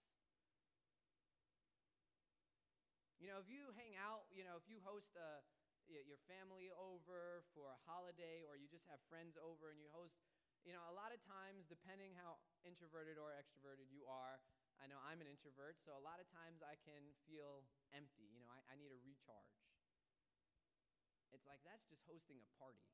You 3.20 3.28
know, 3.28 3.44
if 3.44 3.52
you 3.52 3.76
hang 3.76 4.00
out, 4.00 4.32
you 4.32 4.48
know, 4.48 4.56
if 4.56 4.64
you 4.72 4.80
host 4.80 5.12
uh, 5.20 5.44
a, 5.92 6.00
your 6.08 6.20
family 6.32 6.72
over 6.72 7.44
for 7.52 7.68
a 7.68 7.78
holiday 7.84 8.48
or 8.48 8.56
you 8.56 8.72
just 8.72 8.88
have 8.88 9.04
friends 9.12 9.36
over 9.36 9.76
and 9.76 9.80
you 9.84 9.92
host, 9.92 10.16
you 10.64 10.72
know, 10.72 10.80
a 10.88 10.96
lot 10.96 11.12
of 11.12 11.20
times, 11.28 11.68
depending 11.68 12.16
how 12.16 12.40
introverted 12.64 13.20
or 13.20 13.36
extroverted 13.36 13.92
you 13.92 14.08
are, 14.08 14.40
I 14.80 14.88
know 14.88 14.96
I'm 15.04 15.20
an 15.20 15.28
introvert, 15.28 15.76
so 15.84 15.92
a 16.00 16.04
lot 16.04 16.24
of 16.24 16.28
times 16.32 16.64
I 16.64 16.80
can 16.80 17.04
feel 17.28 17.68
empty. 17.92 18.32
You 18.32 18.40
know, 18.40 18.48
I, 18.48 18.64
I 18.72 18.80
need 18.80 18.96
a 18.96 19.00
recharge. 19.04 19.60
It's 21.36 21.44
like 21.44 21.60
that's 21.68 21.84
just 21.92 22.08
hosting 22.08 22.40
a 22.40 22.48
party. 22.56 22.88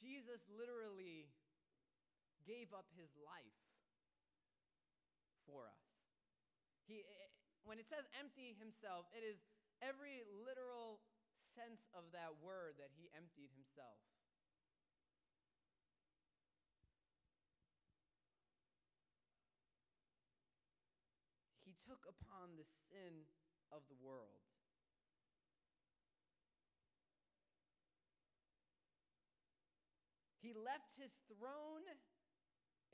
Jesus 0.00 0.40
literally 0.48 1.28
gave 2.48 2.72
up 2.72 2.88
his 2.96 3.12
life 3.20 3.60
for 5.44 5.68
us. 5.68 5.87
He, 6.88 7.04
eh, 7.04 7.04
eh, 7.04 7.28
when 7.68 7.76
it 7.76 7.84
says 7.84 8.08
empty 8.16 8.56
himself, 8.56 9.04
it 9.12 9.20
is 9.20 9.44
every 9.84 10.24
literal 10.24 11.04
sense 11.52 11.84
of 11.92 12.08
that 12.16 12.40
word 12.40 12.80
that 12.80 12.88
he 12.96 13.12
emptied 13.12 13.52
himself. 13.52 14.00
He 21.60 21.76
took 21.76 22.08
upon 22.08 22.56
the 22.56 22.64
sin 22.64 23.28
of 23.68 23.84
the 23.92 24.00
world. 24.00 24.40
He 30.40 30.56
left 30.56 30.96
his 30.96 31.12
throne 31.28 31.84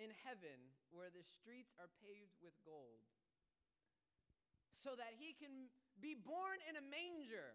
in 0.03 0.11
heaven 0.27 0.75
where 0.91 1.15
the 1.15 1.23
streets 1.23 1.71
are 1.79 1.95
paved 2.03 2.35
with 2.43 2.59
gold 2.67 3.07
so 4.75 4.95
that 4.99 5.15
he 5.15 5.35
can 5.39 5.71
be 6.03 6.19
born 6.19 6.59
in 6.67 6.75
a 6.75 6.85
manger, 6.85 7.55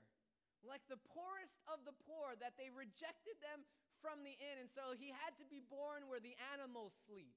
like 0.64 0.84
the 0.88 1.00
poorest 1.12 1.60
of 1.68 1.84
the 1.84 1.96
poor, 2.08 2.36
that 2.40 2.56
they 2.56 2.72
rejected 2.72 3.36
them 3.44 3.68
from 4.00 4.24
the 4.24 4.36
inn. 4.40 4.58
And 4.60 4.72
so 4.72 4.96
he 4.96 5.12
had 5.12 5.36
to 5.40 5.46
be 5.48 5.60
born 5.60 6.08
where 6.08 6.24
the 6.24 6.36
animals 6.56 6.96
sleep. 7.08 7.36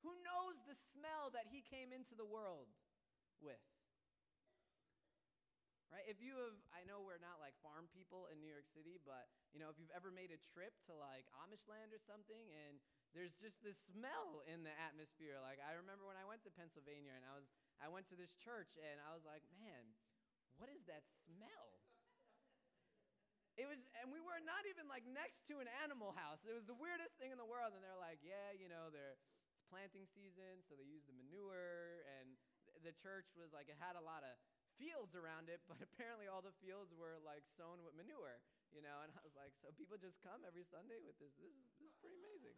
Who 0.00 0.16
knows 0.24 0.56
the 0.64 0.76
smell 0.96 1.28
that 1.36 1.52
he 1.52 1.60
came 1.60 1.92
into 1.92 2.16
the 2.16 2.24
world 2.24 2.72
with? 3.44 3.60
Right? 5.92 6.06
If 6.06 6.22
you 6.22 6.38
have, 6.38 6.56
I 6.72 6.86
know 6.86 7.02
we're 7.02 7.20
not 7.20 7.42
like 7.42 7.58
farm 7.60 7.90
people 7.90 8.30
in 8.30 8.38
New 8.38 8.48
York 8.48 8.70
City, 8.70 8.96
but 9.02 9.28
you 9.50 9.58
know, 9.58 9.68
if 9.68 9.76
you've 9.76 9.92
ever 9.92 10.14
made 10.14 10.30
a 10.30 10.40
trip 10.54 10.72
to 10.86 10.94
like 10.94 11.26
Amish 11.42 11.66
land 11.66 11.90
or 11.90 12.00
something 12.00 12.46
and 12.64 12.78
there's 13.14 13.34
just 13.38 13.58
this 13.66 13.78
smell 13.90 14.46
in 14.46 14.62
the 14.62 14.74
atmosphere. 14.78 15.38
Like 15.42 15.58
I 15.58 15.74
remember 15.74 16.06
when 16.06 16.18
I 16.18 16.26
went 16.26 16.46
to 16.46 16.52
Pennsylvania 16.54 17.14
and 17.14 17.26
I 17.26 17.34
was 17.34 17.46
I 17.80 17.88
went 17.88 18.06
to 18.12 18.16
this 18.16 18.36
church 18.36 18.76
and 18.76 19.00
I 19.02 19.16
was 19.16 19.24
like, 19.24 19.42
man, 19.58 19.96
what 20.60 20.68
is 20.68 20.84
that 20.86 21.02
smell? 21.26 21.80
It 23.56 23.68
was, 23.68 23.80
and 24.00 24.08
we 24.08 24.20
were 24.24 24.40
not 24.40 24.64
even 24.68 24.88
like 24.88 25.04
next 25.04 25.44
to 25.52 25.60
an 25.60 25.68
animal 25.84 26.12
house. 26.16 26.44
It 26.44 26.56
was 26.56 26.64
the 26.64 26.76
weirdest 26.76 27.16
thing 27.20 27.32
in 27.32 27.40
the 27.40 27.48
world. 27.48 27.76
And 27.76 27.84
they're 27.84 27.98
like, 27.98 28.20
yeah, 28.24 28.56
you 28.56 28.68
know, 28.68 28.92
they're 28.92 29.16
it's 29.52 29.64
planting 29.68 30.06
season, 30.08 30.64
so 30.64 30.76
they 30.78 30.86
use 30.86 31.04
the 31.04 31.16
manure. 31.16 32.04
And 32.20 32.36
the 32.80 32.94
church 32.96 33.28
was 33.36 33.52
like, 33.52 33.68
it 33.68 33.76
had 33.76 34.00
a 34.00 34.04
lot 34.04 34.24
of 34.24 34.32
fields 34.80 35.12
around 35.12 35.52
it, 35.52 35.60
but 35.70 35.80
apparently 35.82 36.24
all 36.30 36.40
the 36.40 36.56
fields 36.60 36.92
were 36.96 37.20
like 37.20 37.44
sown 37.56 37.84
with 37.84 37.96
manure, 37.96 38.40
you 38.72 38.80
know. 38.80 39.04
And 39.04 39.12
I 39.12 39.20
was 39.20 39.36
like, 39.36 39.52
so 39.60 39.72
people 39.76 40.00
just 40.00 40.20
come 40.24 40.44
every 40.48 40.64
Sunday 40.64 41.00
with 41.04 41.20
this. 41.20 41.36
This 41.36 41.52
is, 41.52 41.68
this 41.80 41.92
is 41.92 41.96
pretty 42.00 42.16
amazing 42.16 42.56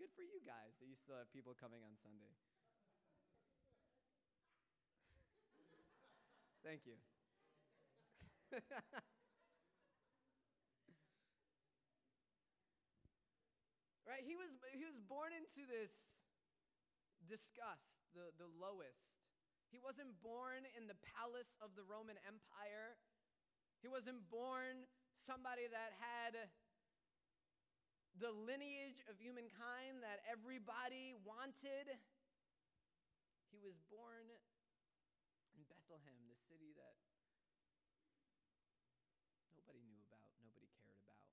good 0.00 0.16
for 0.16 0.24
you 0.24 0.40
guys 0.48 0.72
that 0.80 0.88
you 0.88 0.96
still 0.96 1.20
have 1.20 1.28
people 1.28 1.52
coming 1.52 1.84
on 1.84 1.92
Sunday. 2.00 2.32
Thank 6.64 6.88
you. 6.88 6.96
right? 14.08 14.24
He 14.24 14.40
was, 14.40 14.56
he 14.72 14.88
was 14.88 14.96
born 15.04 15.36
into 15.36 15.68
this 15.68 15.92
disgust, 17.28 18.00
the, 18.16 18.32
the 18.40 18.48
lowest. 18.56 19.20
He 19.68 19.76
wasn't 19.76 20.16
born 20.24 20.64
in 20.80 20.88
the 20.88 20.96
palace 21.12 21.52
of 21.60 21.76
the 21.76 21.84
Roman 21.84 22.16
Empire. 22.24 22.96
He 23.84 23.92
wasn't 23.92 24.24
born 24.32 24.88
somebody 25.20 25.68
that 25.68 25.92
had 26.00 26.48
the 28.20 28.36
lineage 28.44 29.00
of 29.08 29.16
humankind 29.16 30.04
that 30.04 30.20
everybody 30.28 31.16
wanted. 31.24 31.88
He 33.48 33.56
was 33.64 33.80
born 33.88 34.28
in 35.56 35.64
Bethlehem, 35.64 36.28
the 36.28 36.36
city 36.36 36.76
that 36.76 37.00
nobody 39.56 39.80
knew 39.88 40.04
about, 40.04 40.28
nobody 40.44 40.68
cared 40.76 41.00
about. 41.00 41.24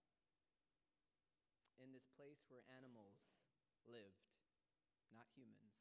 In 1.83 1.91
this 1.91 2.07
place 2.15 2.47
where 2.47 2.63
animals 2.79 3.19
lived, 3.83 4.31
not 5.11 5.27
humans. 5.35 5.75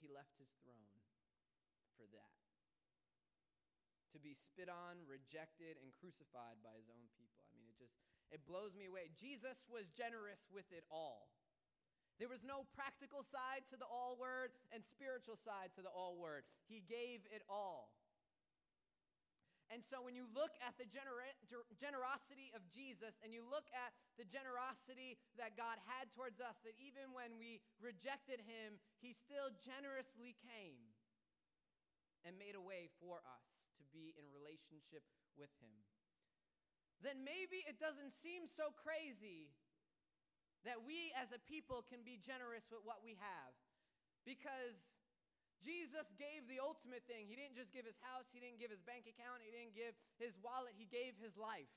He 0.00 0.08
left 0.08 0.36
his 0.36 0.52
throne 0.64 1.00
for 1.96 2.08
that. 2.12 2.36
To 4.16 4.18
be 4.18 4.32
spit 4.32 4.72
on, 4.72 5.04
rejected, 5.04 5.76
and 5.84 5.92
crucified 5.92 6.64
by 6.64 6.72
his 6.76 6.88
own 6.88 7.12
people. 7.20 7.44
I 7.44 7.52
mean, 7.52 7.59
just 7.80 7.96
it 8.30 8.46
blows 8.46 8.78
me 8.78 8.86
away. 8.86 9.10
Jesus 9.18 9.66
was 9.66 9.90
generous 9.90 10.46
with 10.54 10.68
it 10.70 10.86
all. 10.86 11.26
There 12.22 12.30
was 12.30 12.44
no 12.46 12.68
practical 12.76 13.24
side 13.26 13.66
to 13.72 13.76
the 13.80 13.88
all 13.88 14.14
word 14.20 14.54
and 14.70 14.84
spiritual 14.84 15.34
side 15.34 15.74
to 15.74 15.82
the 15.82 15.90
all 15.90 16.20
word. 16.20 16.44
He 16.68 16.84
gave 16.84 17.24
it 17.32 17.42
all. 17.48 17.96
And 19.70 19.86
so 19.86 20.02
when 20.02 20.18
you 20.18 20.26
look 20.34 20.50
at 20.66 20.74
the 20.76 20.86
gener- 20.86 21.38
generosity 21.78 22.50
of 22.58 22.66
Jesus 22.68 23.14
and 23.22 23.30
you 23.30 23.46
look 23.46 23.70
at 23.70 23.94
the 24.18 24.26
generosity 24.26 25.14
that 25.38 25.54
God 25.54 25.78
had 25.86 26.10
towards 26.10 26.42
us, 26.42 26.58
that 26.66 26.74
even 26.82 27.14
when 27.14 27.38
we 27.38 27.62
rejected 27.78 28.42
him, 28.42 28.82
he 28.98 29.14
still 29.14 29.54
generously 29.62 30.34
came 30.42 30.90
and 32.26 32.34
made 32.34 32.58
a 32.58 32.62
way 32.62 32.90
for 32.98 33.22
us 33.22 33.46
to 33.78 33.82
be 33.94 34.12
in 34.18 34.26
relationship 34.34 35.06
with 35.38 35.54
him 35.62 35.72
then 37.00 37.24
maybe 37.24 37.64
it 37.64 37.80
doesn't 37.80 38.12
seem 38.20 38.44
so 38.44 38.72
crazy 38.76 39.52
that 40.68 40.84
we 40.84 41.12
as 41.16 41.32
a 41.32 41.40
people 41.48 41.80
can 41.88 42.04
be 42.04 42.20
generous 42.20 42.68
with 42.68 42.84
what 42.84 43.00
we 43.00 43.16
have. 43.16 43.52
Because 44.28 44.76
Jesus 45.60 46.08
gave 46.16 46.48
the 46.48 46.60
ultimate 46.60 47.04
thing. 47.08 47.28
He 47.28 47.36
didn't 47.36 47.56
just 47.56 47.72
give 47.72 47.84
his 47.84 47.96
house, 48.00 48.28
he 48.32 48.40
didn't 48.40 48.60
give 48.60 48.72
his 48.72 48.84
bank 48.84 49.08
account, 49.08 49.44
he 49.44 49.52
didn't 49.52 49.76
give 49.76 49.92
his 50.16 50.36
wallet, 50.40 50.76
he 50.76 50.88
gave 50.88 51.16
his 51.20 51.36
life. 51.36 51.68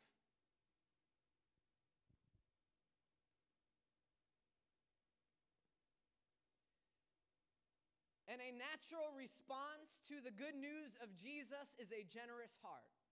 And 8.31 8.39
a 8.41 8.51
natural 8.55 9.13
response 9.13 10.01
to 10.09 10.17
the 10.23 10.33
good 10.33 10.57
news 10.57 10.97
of 11.03 11.13
Jesus 11.13 11.75
is 11.77 11.93
a 11.93 12.01
generous 12.07 12.55
heart. 12.65 13.02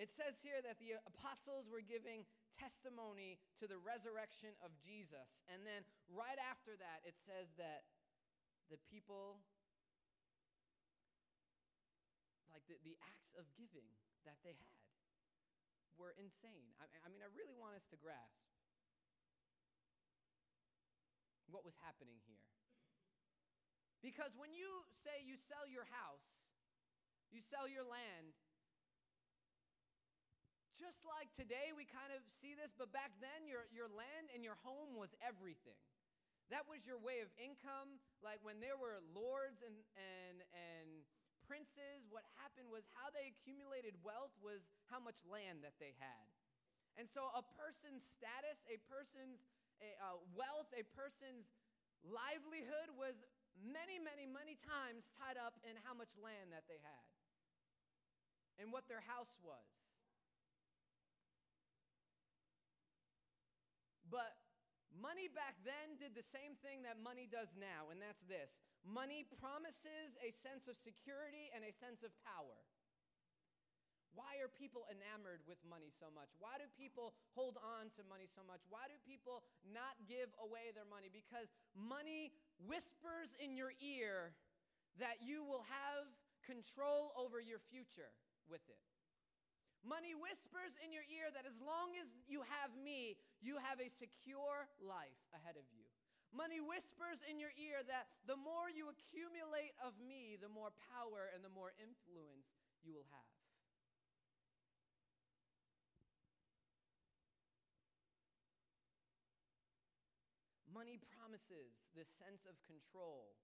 It 0.00 0.08
says 0.16 0.40
here 0.40 0.64
that 0.64 0.80
the 0.80 0.96
apostles 1.04 1.68
were 1.68 1.84
giving 1.84 2.24
testimony 2.56 3.36
to 3.60 3.68
the 3.68 3.76
resurrection 3.76 4.56
of 4.64 4.72
Jesus. 4.80 5.44
And 5.52 5.60
then 5.68 5.84
right 6.08 6.40
after 6.48 6.72
that, 6.80 7.04
it 7.04 7.20
says 7.20 7.52
that 7.60 7.84
the 8.72 8.80
people, 8.88 9.44
like 12.48 12.64
the, 12.64 12.80
the 12.80 12.96
acts 13.04 13.36
of 13.36 13.44
giving 13.60 13.92
that 14.24 14.40
they 14.40 14.56
had, 14.56 14.80
were 16.00 16.16
insane. 16.16 16.72
I, 16.80 16.88
I 17.04 17.12
mean, 17.12 17.20
I 17.20 17.28
really 17.36 17.52
want 17.60 17.76
us 17.76 17.84
to 17.92 18.00
grasp 18.00 18.40
what 21.52 21.60
was 21.60 21.76
happening 21.84 22.16
here. 22.24 22.48
Because 24.00 24.32
when 24.32 24.56
you 24.56 24.70
say 25.04 25.20
you 25.28 25.36
sell 25.36 25.68
your 25.68 25.84
house, 25.92 26.40
you 27.28 27.44
sell 27.44 27.68
your 27.68 27.84
land, 27.84 28.32
just 30.80 31.04
like 31.04 31.28
today 31.36 31.76
we 31.76 31.84
kind 31.84 32.08
of 32.08 32.24
see 32.40 32.56
this, 32.56 32.72
but 32.72 32.88
back 32.88 33.12
then 33.20 33.44
your, 33.44 33.68
your 33.68 33.92
land 33.92 34.32
and 34.32 34.40
your 34.40 34.56
home 34.64 34.96
was 34.96 35.12
everything. 35.20 35.76
That 36.48 36.64
was 36.64 36.88
your 36.88 36.96
way 36.96 37.20
of 37.20 37.28
income. 37.36 38.00
Like 38.24 38.40
when 38.40 38.64
there 38.64 38.80
were 38.80 39.04
lords 39.12 39.60
and, 39.60 39.76
and, 39.94 40.40
and 40.56 40.88
princes, 41.44 42.08
what 42.08 42.24
happened 42.40 42.72
was 42.72 42.88
how 42.96 43.12
they 43.12 43.28
accumulated 43.28 43.92
wealth 44.00 44.32
was 44.40 44.64
how 44.88 44.98
much 44.98 45.20
land 45.28 45.60
that 45.68 45.76
they 45.76 45.92
had. 46.00 46.26
And 46.96 47.06
so 47.06 47.28
a 47.36 47.44
person's 47.60 48.02
status, 48.02 48.64
a 48.66 48.80
person's 48.88 49.44
uh, 50.00 50.16
wealth, 50.32 50.72
a 50.72 50.82
person's 50.96 51.52
livelihood 52.02 52.96
was 52.96 53.20
many, 53.60 54.00
many, 54.00 54.24
many 54.24 54.56
times 54.56 55.12
tied 55.20 55.36
up 55.36 55.60
in 55.68 55.76
how 55.84 55.92
much 55.92 56.16
land 56.16 56.56
that 56.56 56.64
they 56.66 56.80
had 56.80 57.06
and 58.56 58.72
what 58.72 58.88
their 58.88 59.04
house 59.04 59.36
was. 59.44 59.68
But 64.10 64.34
money 65.00 65.32
back 65.32 65.56
then 65.64 65.96
did 65.96 66.12
the 66.12 66.24
same 66.24 66.54
thing 66.60 66.84
that 66.84 67.00
money 67.00 67.24
does 67.24 67.48
now, 67.56 67.88
and 67.88 67.98
that's 67.98 68.20
this 68.28 68.60
money 68.84 69.24
promises 69.40 70.16
a 70.20 70.30
sense 70.30 70.68
of 70.68 70.76
security 70.76 71.48
and 71.56 71.64
a 71.64 71.72
sense 71.72 72.04
of 72.04 72.12
power. 72.24 72.60
Why 74.12 74.42
are 74.42 74.50
people 74.50 74.84
enamored 74.90 75.40
with 75.46 75.62
money 75.62 75.88
so 75.94 76.10
much? 76.10 76.34
Why 76.42 76.58
do 76.58 76.66
people 76.74 77.14
hold 77.32 77.56
on 77.62 77.94
to 77.94 78.02
money 78.10 78.26
so 78.26 78.42
much? 78.42 78.58
Why 78.66 78.90
do 78.90 78.98
people 79.06 79.46
not 79.70 79.94
give 80.10 80.34
away 80.42 80.74
their 80.74 80.88
money? 80.88 81.06
Because 81.06 81.46
money 81.78 82.34
whispers 82.58 83.30
in 83.38 83.54
your 83.54 83.70
ear 83.78 84.34
that 84.98 85.22
you 85.22 85.46
will 85.46 85.62
have 85.70 86.10
control 86.42 87.14
over 87.14 87.38
your 87.38 87.62
future 87.70 88.10
with 88.50 88.66
it. 88.66 88.82
Money 89.86 90.12
whispers 90.12 90.74
in 90.84 90.92
your 90.92 91.06
ear 91.08 91.30
that 91.32 91.46
as 91.46 91.56
long 91.62 91.94
as 91.96 92.10
you 92.28 92.42
have 92.60 92.74
me, 92.76 93.16
you 93.40 93.56
have 93.56 93.80
a 93.80 93.88
secure 93.88 94.68
life 94.80 95.20
ahead 95.32 95.56
of 95.56 95.64
you. 95.72 95.84
Money 96.30 96.62
whispers 96.62 97.18
in 97.26 97.42
your 97.42 97.50
ear 97.58 97.82
that 97.90 98.06
the 98.28 98.38
more 98.38 98.70
you 98.70 98.86
accumulate 98.86 99.74
of 99.82 99.98
me, 99.98 100.38
the 100.38 100.52
more 100.52 100.70
power 100.94 101.26
and 101.34 101.42
the 101.42 101.50
more 101.50 101.74
influence 101.82 102.54
you 102.86 102.94
will 102.94 103.08
have. 103.10 103.34
Money 110.70 111.02
promises 111.18 111.82
this 111.98 112.06
sense 112.22 112.46
of 112.46 112.54
control 112.70 113.34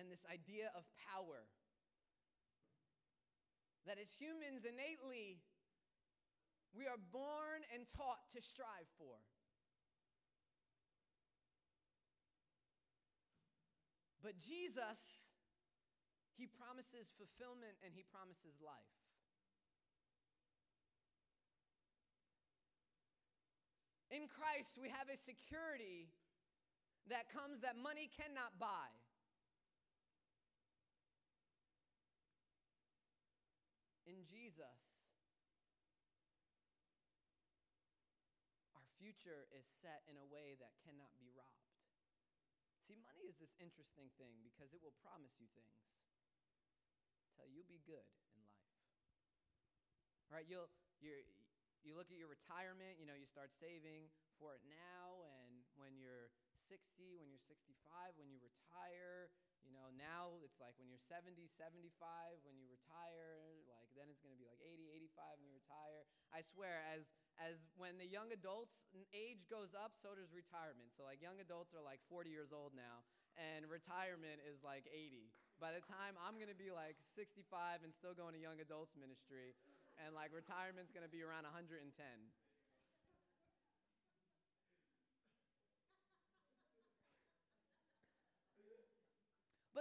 and 0.00 0.08
this 0.08 0.24
idea 0.32 0.72
of 0.72 0.88
power 0.96 1.44
that 3.86 4.00
as 4.00 4.16
humans 4.16 4.64
innately 4.64 5.44
we 6.76 6.88
are 6.88 7.00
born 7.12 7.60
and 7.74 7.84
taught 7.88 8.24
to 8.32 8.40
strive 8.40 8.88
for. 8.96 9.16
But 14.22 14.38
Jesus, 14.38 15.28
he 16.38 16.46
promises 16.46 17.12
fulfillment 17.18 17.74
and 17.84 17.92
he 17.92 18.04
promises 18.08 18.56
life. 18.62 18.94
In 24.12 24.28
Christ, 24.28 24.76
we 24.80 24.88
have 24.88 25.08
a 25.08 25.16
security 25.16 26.12
that 27.08 27.32
comes 27.32 27.64
that 27.64 27.74
money 27.76 28.08
cannot 28.14 28.54
buy. 28.60 28.92
in 34.12 34.28
Jesus, 34.28 34.78
our 38.76 38.84
future 39.22 39.46
is 39.54 39.62
set 39.78 40.02
in 40.10 40.18
a 40.18 40.26
way 40.26 40.58
that 40.58 40.74
cannot 40.82 41.14
be 41.22 41.30
robbed. 41.30 41.70
See, 42.82 42.98
money 42.98 43.22
is 43.30 43.38
this 43.38 43.54
interesting 43.62 44.10
thing 44.18 44.42
because 44.42 44.74
it 44.74 44.82
will 44.82 44.98
promise 44.98 45.38
you 45.38 45.46
things. 45.54 45.78
Tell 47.38 47.46
you 47.46 47.62
you'll 47.62 47.70
be 47.70 47.78
good 47.86 48.02
in 48.34 48.42
life. 48.42 48.74
Right? 50.26 50.46
You'll 50.50 50.66
you 50.98 51.22
you 51.86 51.94
look 51.94 52.10
at 52.10 52.18
your 52.18 52.30
retirement, 52.30 52.98
you 52.98 53.06
know, 53.06 53.14
you 53.14 53.30
start 53.30 53.54
saving 53.54 54.10
for 54.42 54.58
it 54.58 54.62
now 54.66 55.22
and 55.38 55.62
when 55.78 55.94
you're 55.94 56.34
60, 56.66 56.82
when 57.22 57.30
you're 57.30 57.42
65, 57.46 58.18
when 58.18 58.26
you 58.26 58.42
retire, 58.42 59.30
you 59.62 59.70
know, 59.70 59.90
now 59.94 60.42
it's 60.42 60.58
like 60.58 60.74
when 60.78 60.90
you're 60.90 61.02
70, 61.02 61.46
75, 61.54 61.90
when 62.42 62.58
you 62.58 62.66
retire, 62.66 63.38
like 63.92 64.00
then 64.00 64.08
it's 64.08 64.24
going 64.24 64.32
to 64.32 64.40
be 64.40 64.48
like 64.48 64.60
80, 64.64 64.88
85 65.12 65.36
when 65.36 65.44
you 65.44 65.52
retire. 65.52 66.08
I 66.32 66.40
swear, 66.40 66.80
as 66.88 67.04
as 67.36 67.60
when 67.76 68.00
the 68.00 68.08
young 68.08 68.32
adults 68.32 68.80
age 69.12 69.44
goes 69.52 69.76
up, 69.76 69.92
so 70.00 70.16
does 70.16 70.32
retirement. 70.32 70.96
So 70.96 71.04
like 71.04 71.20
young 71.20 71.36
adults 71.44 71.76
are 71.76 71.84
like 71.84 72.00
40 72.08 72.32
years 72.32 72.56
old 72.56 72.72
now, 72.72 73.04
and 73.36 73.68
retirement 73.68 74.40
is 74.48 74.64
like 74.64 74.88
80. 74.88 75.28
By 75.60 75.76
the 75.76 75.84
time 75.84 76.16
I'm 76.24 76.40
going 76.40 76.48
to 76.48 76.56
be 76.56 76.72
like 76.72 76.96
65 77.12 77.84
and 77.84 77.92
still 77.92 78.16
going 78.16 78.32
to 78.32 78.40
young 78.40 78.64
adults 78.64 78.96
ministry, 78.96 79.52
and 80.00 80.16
like 80.16 80.32
retirement's 80.32 80.88
going 80.88 81.04
to 81.04 81.12
be 81.12 81.20
around 81.20 81.44
110. 81.44 81.84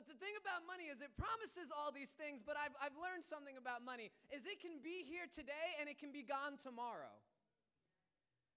But 0.02 0.18
the 0.18 0.18
thing 0.18 0.34
about 0.42 0.66
money 0.66 0.90
is 0.90 0.98
it 0.98 1.14
promises 1.14 1.70
all 1.70 1.94
these 1.94 2.10
things, 2.18 2.42
but 2.42 2.58
I've, 2.58 2.74
I've 2.82 2.98
learned 2.98 3.22
something 3.22 3.54
about 3.54 3.86
money 3.86 4.10
is 4.34 4.42
it 4.50 4.58
can 4.58 4.82
be 4.82 5.06
here 5.06 5.30
today 5.30 5.78
and 5.78 5.86
it 5.86 6.02
can 6.02 6.10
be 6.10 6.26
gone 6.26 6.58
tomorrow. 6.58 7.14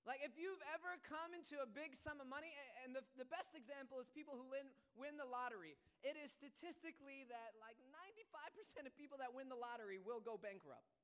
Like 0.08 0.24
if 0.24 0.40
you've 0.40 0.64
ever 0.72 0.96
come 1.04 1.36
into 1.36 1.60
a 1.60 1.68
big 1.68 2.00
sum 2.00 2.16
of 2.16 2.32
money, 2.32 2.48
and 2.80 2.96
the, 2.96 3.04
the 3.20 3.28
best 3.28 3.52
example 3.52 4.00
is 4.00 4.08
people 4.08 4.40
who 4.40 4.48
win, 4.48 4.64
win 4.96 5.20
the 5.20 5.28
lottery. 5.28 5.76
It 6.00 6.16
is 6.16 6.32
statistically 6.32 7.28
that 7.28 7.52
like 7.60 7.76
95% 7.92 8.88
of 8.88 8.96
people 8.96 9.20
that 9.20 9.28
win 9.28 9.52
the 9.52 9.60
lottery 9.60 10.00
will 10.00 10.24
go 10.24 10.40
bankrupt. 10.40 10.96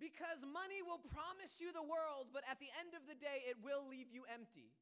Because 0.00 0.40
money 0.48 0.80
will 0.80 1.04
promise 1.12 1.60
you 1.60 1.76
the 1.76 1.84
world, 1.84 2.32
but 2.32 2.40
at 2.48 2.56
the 2.56 2.72
end 2.80 2.96
of 2.96 3.04
the 3.04 3.20
day, 3.20 3.44
it 3.52 3.60
will 3.60 3.84
leave 3.84 4.08
you 4.08 4.24
empty. 4.32 4.72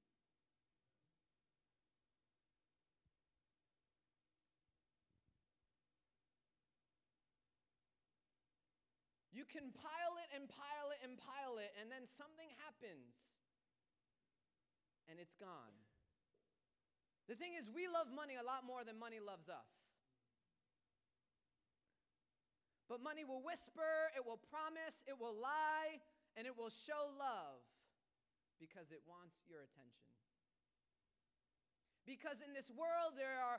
You 9.41 9.49
can 9.49 9.73
pile 9.73 10.21
it 10.21 10.29
and 10.37 10.45
pile 10.53 10.93
it 10.93 11.01
and 11.01 11.17
pile 11.17 11.57
it, 11.57 11.73
and 11.81 11.89
then 11.89 12.05
something 12.05 12.53
happens 12.61 13.17
and 15.09 15.17
it's 15.17 15.33
gone. 15.41 15.73
The 17.25 17.41
thing 17.41 17.57
is, 17.57 17.73
we 17.73 17.89
love 17.89 18.13
money 18.13 18.37
a 18.37 18.45
lot 18.45 18.69
more 18.69 18.85
than 18.85 19.01
money 19.01 19.17
loves 19.17 19.49
us. 19.49 19.73
But 22.85 23.01
money 23.01 23.25
will 23.25 23.41
whisper, 23.41 24.13
it 24.13 24.21
will 24.21 24.45
promise, 24.53 25.01
it 25.09 25.17
will 25.17 25.41
lie, 25.41 26.05
and 26.37 26.45
it 26.45 26.53
will 26.53 26.69
show 26.69 27.09
love 27.17 27.65
because 28.61 28.93
it 28.93 29.01
wants 29.09 29.41
your 29.49 29.65
attention. 29.65 30.13
Because 32.05 32.45
in 32.45 32.53
this 32.53 32.69
world, 32.77 33.17
there 33.17 33.41
are 33.41 33.57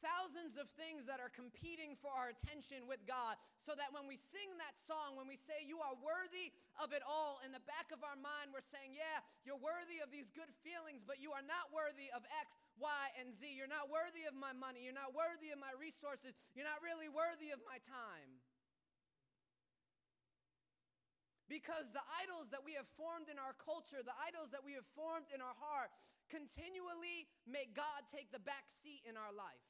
thousands 0.00 0.58
of 0.58 0.70
things 0.74 1.06
that 1.06 1.22
are 1.22 1.30
competing 1.30 1.94
for 2.00 2.10
our 2.10 2.32
attention 2.32 2.88
with 2.88 3.02
God, 3.06 3.38
so 3.62 3.76
that 3.76 3.92
when 3.94 4.08
we 4.08 4.18
sing 4.32 4.50
that 4.58 4.74
song, 4.82 5.14
when 5.14 5.28
we 5.28 5.38
say, 5.38 5.62
You 5.62 5.78
are 5.84 5.94
worthy 6.00 6.50
of 6.80 6.90
it 6.96 7.04
all, 7.04 7.38
in 7.44 7.54
the 7.54 7.62
back 7.68 7.92
of 7.94 8.02
our 8.02 8.18
mind, 8.18 8.50
we're 8.50 8.64
saying, 8.64 8.96
Yeah, 8.96 9.22
you're 9.44 9.60
worthy 9.60 10.00
of 10.00 10.10
these 10.10 10.30
good 10.34 10.50
feelings, 10.64 11.04
but 11.04 11.18
you 11.22 11.30
are 11.30 11.44
not 11.44 11.70
worthy 11.70 12.10
of 12.10 12.24
X, 12.40 12.56
Y, 12.80 13.04
and 13.20 13.30
Z. 13.36 13.46
You're 13.46 13.70
not 13.70 13.92
worthy 13.92 14.26
of 14.26 14.34
my 14.34 14.56
money. 14.56 14.82
You're 14.82 14.96
not 14.96 15.14
worthy 15.14 15.54
of 15.54 15.58
my 15.58 15.72
resources. 15.76 16.34
You're 16.56 16.68
not 16.68 16.82
really 16.82 17.08
worthy 17.12 17.54
of 17.54 17.60
my 17.68 17.78
time. 17.84 18.42
Because 21.44 21.92
the 21.92 22.02
idols 22.24 22.48
that 22.56 22.64
we 22.64 22.72
have 22.72 22.88
formed 22.96 23.28
in 23.28 23.36
our 23.36 23.52
culture, 23.60 24.00
the 24.00 24.16
idols 24.24 24.48
that 24.56 24.64
we 24.64 24.72
have 24.74 24.88
formed 24.96 25.28
in 25.28 25.44
our 25.44 25.54
heart, 25.60 25.92
continually 26.32 27.28
make 27.44 27.76
God 27.76 28.08
take 28.08 28.32
the 28.32 28.40
back 28.40 28.64
seat 28.80 29.04
in 29.04 29.16
our 29.20 29.30
life. 29.36 29.60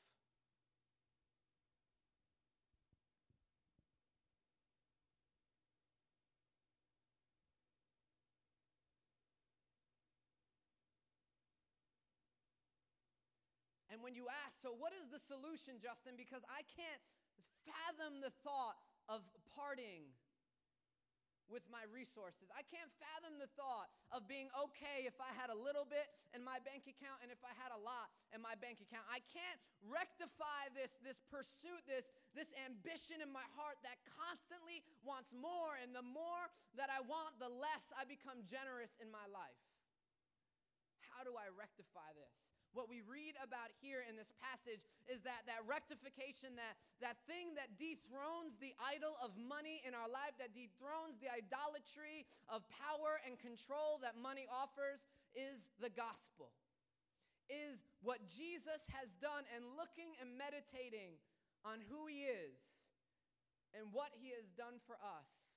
And 13.94 13.94
when 14.05 14.13
you 14.13 14.29
ask, 14.45 14.61
so 14.61 14.77
what 14.77 14.93
is 14.93 15.09
the 15.09 15.17
solution, 15.17 15.81
Justin? 15.81 16.13
Because 16.13 16.45
I 16.53 16.61
can't 16.77 17.01
fathom 17.65 18.21
the 18.21 18.29
thought 18.45 18.77
of 19.09 19.25
parting 19.57 20.13
with 21.49 21.65
my 21.73 21.89
resources. 21.89 22.53
I 22.53 22.65
can't 22.69 22.89
fathom 23.01 23.41
the 23.41 23.49
thought 23.57 23.89
of 24.13 24.29
being 24.29 24.53
okay 24.69 25.09
if 25.09 25.17
I 25.21 25.33
had 25.33 25.49
a 25.49 25.57
little 25.57 25.89
bit 25.89 26.05
in 26.37 26.45
my 26.45 26.61
bank 26.69 26.85
account 26.85 27.25
and 27.25 27.33
if 27.33 27.41
I 27.41 27.53
had 27.57 27.73
a 27.73 27.81
lot 27.81 28.13
in 28.33 28.45
my 28.45 28.57
bank 28.61 28.85
account. 28.85 29.09
I 29.09 29.25
can't 29.33 29.61
rectify 29.85 30.73
this, 30.77 31.01
this 31.01 31.21
pursuit, 31.33 31.85
this, 31.89 32.09
this 32.37 32.53
ambition 32.65 33.25
in 33.25 33.33
my 33.33 33.45
heart 33.57 33.81
that 33.85 34.01
constantly 34.05 34.85
wants 35.05 35.33
more. 35.33 35.81
And 35.81 35.97
the 35.97 36.05
more 36.05 36.45
that 36.77 36.93
I 36.93 37.01
want, 37.05 37.37
the 37.41 37.53
less 37.53 37.93
I 37.97 38.05
become 38.05 38.45
generous 38.45 38.97
in 39.01 39.09
my 39.09 39.25
life. 39.33 39.61
How 41.13 41.25
do 41.25 41.37
I 41.37 41.49
rectify 41.53 42.09
this? 42.17 42.44
What 42.75 42.91
we 42.91 43.01
read 43.07 43.39
about 43.39 43.71
here 43.79 44.03
in 44.03 44.19
this 44.19 44.35
passage 44.43 44.83
is 45.07 45.23
that 45.23 45.47
that 45.47 45.63
rectification, 45.65 46.59
that, 46.59 46.75
that 46.99 47.17
thing 47.31 47.55
that 47.55 47.79
dethrones 47.79 48.59
the 48.59 48.75
idol 48.83 49.15
of 49.23 49.33
money 49.39 49.81
in 49.87 49.95
our 49.95 50.11
life, 50.11 50.35
that 50.43 50.53
dethrones 50.53 51.17
the 51.23 51.31
idolatry 51.31 52.27
of 52.51 52.67
power 52.69 53.23
and 53.23 53.39
control 53.39 54.03
that 54.03 54.19
money 54.19 54.51
offers, 54.51 55.07
is 55.39 55.71
the 55.79 55.91
gospel. 55.95 56.51
Is 57.47 57.79
what 58.03 58.25
Jesus 58.27 58.89
has 58.91 59.13
done 59.23 59.47
and 59.55 59.63
looking 59.79 60.17
and 60.19 60.35
meditating 60.35 61.17
on 61.63 61.81
who 61.89 62.09
he 62.11 62.27
is 62.27 62.57
and 63.77 63.91
what 63.93 64.11
he 64.17 64.33
has 64.35 64.49
done 64.57 64.81
for 64.87 64.97
us. 64.99 65.55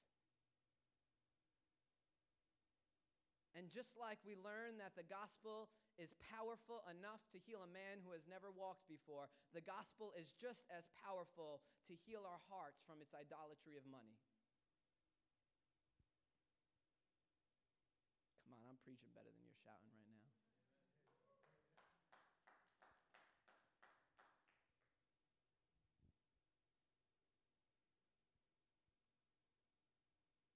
And 3.57 3.73
just 3.73 3.97
like 3.97 4.21
we 4.21 4.37
learn 4.37 4.77
that 4.77 4.93
the 4.93 5.07
gospel 5.07 5.69
is 5.97 6.13
powerful 6.29 6.85
enough 6.89 7.21
to 7.33 7.41
heal 7.41 7.65
a 7.65 7.71
man 7.73 8.01
who 8.05 8.13
has 8.13 8.25
never 8.29 8.53
walked 8.53 8.85
before, 8.85 9.29
the 9.53 9.65
gospel 9.65 10.13
is 10.13 10.29
just 10.37 10.69
as 10.69 10.85
powerful 11.01 11.61
to 11.89 11.93
heal 12.05 12.21
our 12.21 12.41
hearts 12.49 12.81
from 12.85 13.01
its 13.01 13.17
idolatry 13.17 13.73
of 13.77 13.85
money. 13.89 14.21
Come 18.45 18.53
on, 18.53 18.61
I'm 18.69 18.77
preaching 18.85 19.09
better 19.17 19.33
than 19.33 19.41
you're 19.41 19.61
shouting 19.65 19.89
right 19.89 20.09
now. 20.13 20.29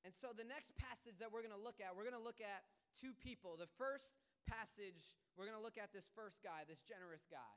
And 0.06 0.20
so 0.20 0.36
the 0.36 0.44
next 0.44 0.76
passage 0.76 1.16
that 1.24 1.32
we're 1.32 1.40
going 1.40 1.56
to 1.56 1.62
look 1.62 1.80
at, 1.80 1.96
we're 1.96 2.04
going 2.04 2.20
to 2.20 2.22
look 2.22 2.44
at 2.44 2.68
two 3.00 3.16
people. 3.24 3.56
The 3.56 3.72
first 3.80 4.12
passage, 4.48 5.18
we're 5.38 5.46
going 5.48 5.58
to 5.58 5.64
look 5.64 5.78
at 5.78 5.94
this 5.94 6.10
first 6.14 6.40
guy, 6.42 6.66
this 6.66 6.82
generous 6.86 7.24
guy. 7.30 7.56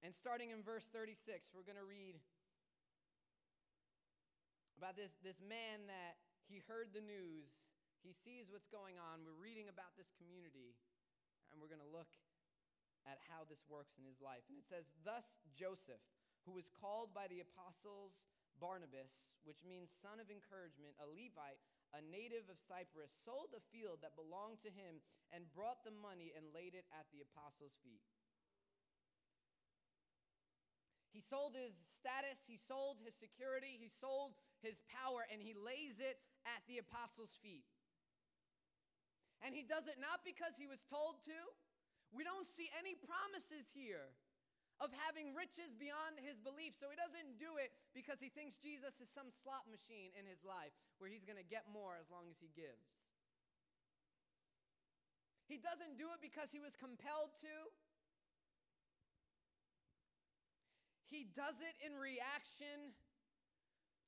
And 0.00 0.16
starting 0.16 0.48
in 0.48 0.64
verse 0.64 0.88
36, 0.88 1.52
we're 1.52 1.66
going 1.66 1.80
to 1.80 1.84
read 1.84 2.16
about 4.80 4.96
this, 4.96 5.12
this 5.20 5.44
man 5.44 5.84
that 5.92 6.16
he 6.48 6.64
heard 6.64 6.96
the 6.96 7.04
news. 7.04 7.52
He 8.00 8.16
sees 8.16 8.48
what's 8.48 8.72
going 8.72 8.96
on. 8.96 9.20
We're 9.28 9.36
reading 9.36 9.68
about 9.68 9.92
this 10.00 10.08
community, 10.16 10.72
and 11.52 11.60
we're 11.60 11.68
going 11.68 11.84
to 11.84 11.92
look 11.92 12.08
at 13.04 13.20
how 13.28 13.44
this 13.44 13.60
works 13.68 14.00
in 14.00 14.08
his 14.08 14.24
life. 14.24 14.40
And 14.48 14.56
it 14.56 14.64
says, 14.64 14.88
Thus 15.04 15.44
Joseph, 15.52 16.00
who 16.48 16.56
was 16.56 16.72
called 16.72 17.12
by 17.12 17.28
the 17.28 17.44
apostles 17.44 18.24
Barnabas, 18.56 19.36
which 19.44 19.60
means 19.68 19.92
son 19.92 20.16
of 20.16 20.32
encouragement, 20.32 20.96
a 21.00 21.08
Levite, 21.08 21.60
a 21.90 22.00
native 22.00 22.46
of 22.46 22.58
Cyprus, 22.58 23.10
sold 23.26 23.50
a 23.54 23.62
field 23.74 24.02
that 24.02 24.14
belonged 24.14 24.62
to 24.62 24.70
him 24.70 25.02
and 25.34 25.50
brought 25.50 25.82
the 25.82 25.94
money 25.94 26.30
and 26.34 26.46
laid 26.54 26.78
it 26.78 26.86
at 26.94 27.10
the 27.10 27.22
apostles' 27.22 27.74
feet. 27.82 28.02
He 31.10 31.18
sold 31.18 31.58
his 31.58 31.74
status, 31.98 32.38
he 32.46 32.54
sold 32.54 33.02
his 33.02 33.18
security, 33.18 33.74
he 33.74 33.90
sold 33.90 34.38
his 34.62 34.78
power, 34.86 35.26
and 35.26 35.42
he 35.42 35.58
lays 35.58 35.98
it 35.98 36.22
at 36.46 36.62
the 36.70 36.78
apostles' 36.78 37.34
feet. 37.42 37.66
And 39.42 39.50
he 39.50 39.66
does 39.66 39.90
it 39.90 39.98
not 39.98 40.22
because 40.22 40.54
he 40.54 40.70
was 40.70 40.78
told 40.86 41.18
to. 41.26 41.38
We 42.14 42.22
don't 42.22 42.46
see 42.46 42.70
any 42.78 42.94
promises 42.94 43.66
here 43.74 44.14
of 44.80 44.88
having 45.04 45.36
riches 45.36 45.76
beyond 45.76 46.16
his 46.16 46.40
belief. 46.40 46.72
So 46.72 46.88
he 46.88 46.96
doesn't 46.96 47.36
do 47.36 47.60
it 47.60 47.68
because 47.92 48.16
he 48.16 48.32
thinks 48.32 48.56
Jesus 48.56 48.96
is 48.98 49.12
some 49.12 49.28
slot 49.44 49.68
machine 49.68 50.10
in 50.16 50.24
his 50.24 50.40
life 50.40 50.72
where 50.96 51.12
he's 51.12 51.28
going 51.28 51.38
to 51.38 51.46
get 51.46 51.68
more 51.68 52.00
as 52.00 52.08
long 52.08 52.32
as 52.32 52.40
he 52.40 52.48
gives. 52.56 52.88
He 55.44 55.60
doesn't 55.60 56.00
do 56.00 56.08
it 56.16 56.24
because 56.24 56.48
he 56.48 56.62
was 56.62 56.72
compelled 56.80 57.36
to. 57.44 57.54
He 61.10 61.26
does 61.34 61.58
it 61.58 61.76
in 61.82 61.98
reaction 61.98 62.94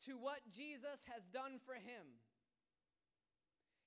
to 0.07 0.15
what 0.17 0.41
Jesus 0.55 1.03
has 1.11 1.27
done 1.35 1.59
for 1.67 1.75
him. 1.75 2.07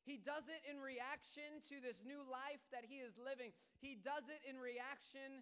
He 0.04 0.22
does 0.22 0.46
it 0.46 0.62
in 0.70 0.78
reaction 0.84 1.64
to 1.72 1.82
this 1.82 2.04
new 2.06 2.22
life 2.30 2.62
that 2.70 2.86
he 2.86 3.02
is 3.02 3.18
living. 3.18 3.56
He 3.82 3.98
does 3.98 4.28
it 4.30 4.44
in 4.46 4.62
reaction 4.62 5.42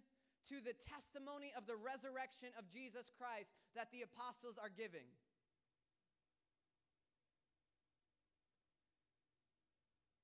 to 0.50 0.60
the 0.60 0.76
testimony 0.76 1.56
of 1.56 1.64
the 1.68 1.78
resurrection 1.78 2.52
of 2.60 2.68
Jesus 2.68 3.08
Christ 3.16 3.52
that 3.76 3.92
the 3.96 4.04
apostles 4.04 4.60
are 4.60 4.72
giving. 4.72 5.08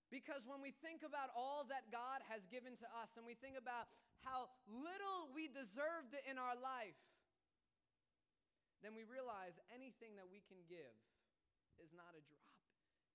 Because 0.09 0.41
when 0.49 0.59
we 0.59 0.73
think 0.81 1.05
about 1.05 1.29
all 1.37 1.69
that 1.69 1.93
God 1.93 2.25
has 2.33 2.41
given 2.49 2.73
to 2.81 2.87
us 2.97 3.13
and 3.13 3.23
we 3.23 3.37
think 3.37 3.55
about 3.55 3.87
how 4.25 4.49
little 4.67 5.29
we 5.31 5.47
deserved 5.47 6.17
in 6.25 6.35
our 6.41 6.57
life, 6.57 6.97
then 8.81 8.97
we 8.97 9.05
realize 9.05 9.55
anything 9.69 10.17
that 10.17 10.27
we 10.27 10.41
can 10.49 10.59
give 10.65 10.97
is 11.77 11.93
not 11.93 12.17
a 12.17 12.23
drop 12.25 12.57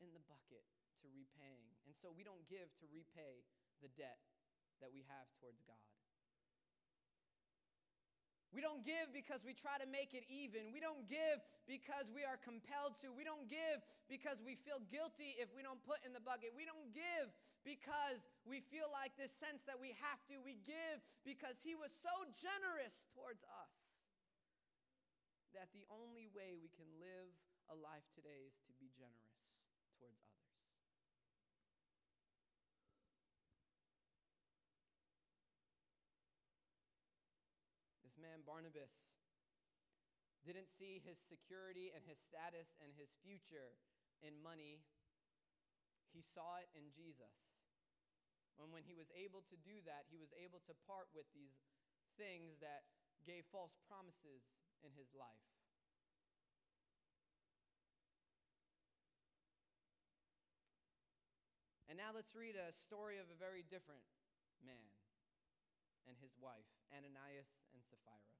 in 0.01 0.12
the 0.14 0.23
bucket 0.31 0.64
to 1.03 1.11
repaying. 1.12 1.69
And 1.85 1.93
so 1.99 2.14
we 2.14 2.25
don't 2.25 2.45
give 2.49 2.71
to 2.81 2.87
repay 2.88 3.43
the 3.83 3.90
debt 3.99 4.23
that 4.81 4.95
we 4.95 5.05
have 5.11 5.27
towards 5.43 5.61
God. 5.67 5.93
We 8.55 8.62
don't 8.62 8.87
give 8.87 9.11
because 9.11 9.43
we 9.43 9.51
try 9.51 9.83
to 9.83 9.88
make 9.90 10.14
it 10.14 10.23
even. 10.31 10.71
We 10.71 10.79
don't 10.79 11.11
give 11.11 11.43
because 11.67 12.07
we 12.14 12.23
are 12.23 12.38
compelled 12.38 12.95
to. 13.03 13.11
We 13.11 13.27
don't 13.27 13.51
give 13.51 13.83
because 14.07 14.38
we 14.47 14.55
feel 14.55 14.79
guilty 14.87 15.35
if 15.43 15.51
we 15.59 15.67
don't 15.67 15.83
put 15.83 15.99
in 16.07 16.14
the 16.14 16.23
bucket. 16.23 16.55
We 16.55 16.62
don't 16.62 16.95
give 16.95 17.35
because 17.67 18.23
we 18.47 18.62
feel 18.71 18.87
like 18.95 19.19
this 19.19 19.35
sense 19.43 19.67
that 19.67 19.83
we 19.83 19.99
have 19.99 20.23
to. 20.31 20.38
We 20.38 20.62
give 20.62 21.03
because 21.27 21.59
He 21.67 21.75
was 21.75 21.90
so 21.90 22.14
generous 22.38 23.11
towards 23.11 23.43
us 23.43 23.75
that 25.59 25.75
the 25.75 25.83
only 25.90 26.31
way 26.31 26.55
we 26.55 26.71
can 26.79 26.87
live 27.03 27.31
a 27.71 27.77
life 27.79 28.07
today 28.14 28.47
is 28.47 28.55
to 28.71 28.73
be 28.79 28.87
generous 28.95 29.35
towards 29.99 30.23
others. 30.23 30.43
Barnabas, 38.44 38.92
didn't 40.44 40.68
see 40.68 41.00
his 41.00 41.16
security 41.24 41.88
and 41.96 42.04
his 42.04 42.20
status 42.20 42.76
and 42.85 42.92
his 42.94 43.09
future 43.24 43.80
in 44.20 44.37
money, 44.44 44.85
he 46.12 46.20
saw 46.20 46.61
it 46.61 46.68
in 46.76 46.92
Jesus. 46.92 47.33
And 48.61 48.70
when 48.70 48.87
he 48.87 48.94
was 48.94 49.11
able 49.16 49.42
to 49.50 49.57
do 49.66 49.83
that, 49.88 50.07
he 50.07 50.20
was 50.20 50.30
able 50.38 50.62
to 50.70 50.76
part 50.87 51.11
with 51.11 51.26
these 51.35 51.59
things 52.14 52.61
that 52.62 52.87
gave 53.26 53.42
false 53.50 53.74
promises 53.88 54.46
in 54.85 54.94
his 54.94 55.11
life. 55.16 55.48
And 61.90 61.98
now 61.98 62.14
let's 62.14 62.35
read 62.37 62.54
a 62.54 62.70
story 62.70 63.18
of 63.18 63.26
a 63.33 63.38
very 63.38 63.64
different 63.66 64.04
man 64.62 64.93
and 66.09 66.17
his 66.21 66.37
wife, 66.40 66.69
Ananias 66.93 67.49
and 67.73 67.83
Sapphira. 67.85 68.35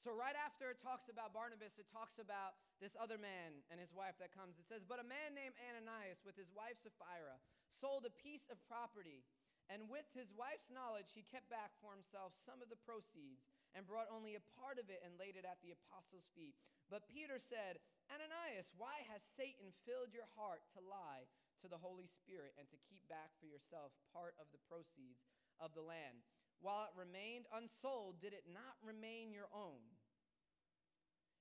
So, 0.00 0.16
right 0.16 0.36
after 0.36 0.72
it 0.72 0.80
talks 0.80 1.12
about 1.12 1.36
Barnabas, 1.36 1.76
it 1.76 1.84
talks 1.92 2.16
about 2.16 2.56
this 2.80 2.96
other 2.96 3.20
man 3.20 3.60
and 3.68 3.76
his 3.76 3.92
wife 3.92 4.16
that 4.16 4.32
comes. 4.32 4.56
It 4.56 4.64
says, 4.64 4.80
But 4.80 4.96
a 4.96 5.04
man 5.04 5.36
named 5.36 5.52
Ananias, 5.60 6.24
with 6.24 6.40
his 6.40 6.48
wife 6.56 6.80
Sapphira, 6.80 7.36
sold 7.68 8.08
a 8.08 8.14
piece 8.24 8.48
of 8.48 8.56
property. 8.64 9.28
And 9.68 9.86
with 9.86 10.08
his 10.16 10.32
wife's 10.34 10.72
knowledge, 10.72 11.14
he 11.14 11.22
kept 11.22 11.46
back 11.46 11.76
for 11.78 11.94
himself 11.94 12.34
some 12.34 12.58
of 12.58 12.72
the 12.72 12.80
proceeds 12.80 13.46
and 13.76 13.86
brought 13.86 14.10
only 14.10 14.34
a 14.34 14.48
part 14.58 14.82
of 14.82 14.90
it 14.90 14.98
and 15.04 15.14
laid 15.14 15.38
it 15.38 15.46
at 15.46 15.62
the 15.62 15.70
apostles' 15.70 16.26
feet. 16.34 16.58
But 16.90 17.06
Peter 17.06 17.38
said, 17.38 17.78
Ananias, 18.10 18.74
why 18.74 19.06
has 19.14 19.22
Satan 19.22 19.70
filled 19.86 20.10
your 20.10 20.26
heart 20.34 20.66
to 20.74 20.82
lie 20.82 21.30
to 21.62 21.70
the 21.70 21.78
Holy 21.78 22.10
Spirit 22.10 22.56
and 22.58 22.66
to 22.72 22.82
keep 22.90 23.04
back 23.06 23.30
for 23.38 23.46
yourself 23.46 23.94
part 24.10 24.34
of 24.42 24.50
the 24.50 24.58
proceeds 24.66 25.22
of 25.60 25.76
the 25.76 25.84
land. 25.84 26.24
While 26.60 26.88
it 26.88 26.98
remained 26.98 27.48
unsold, 27.52 28.20
did 28.20 28.32
it 28.32 28.44
not 28.48 28.76
remain 28.84 29.32
your 29.32 29.48
own? 29.54 29.80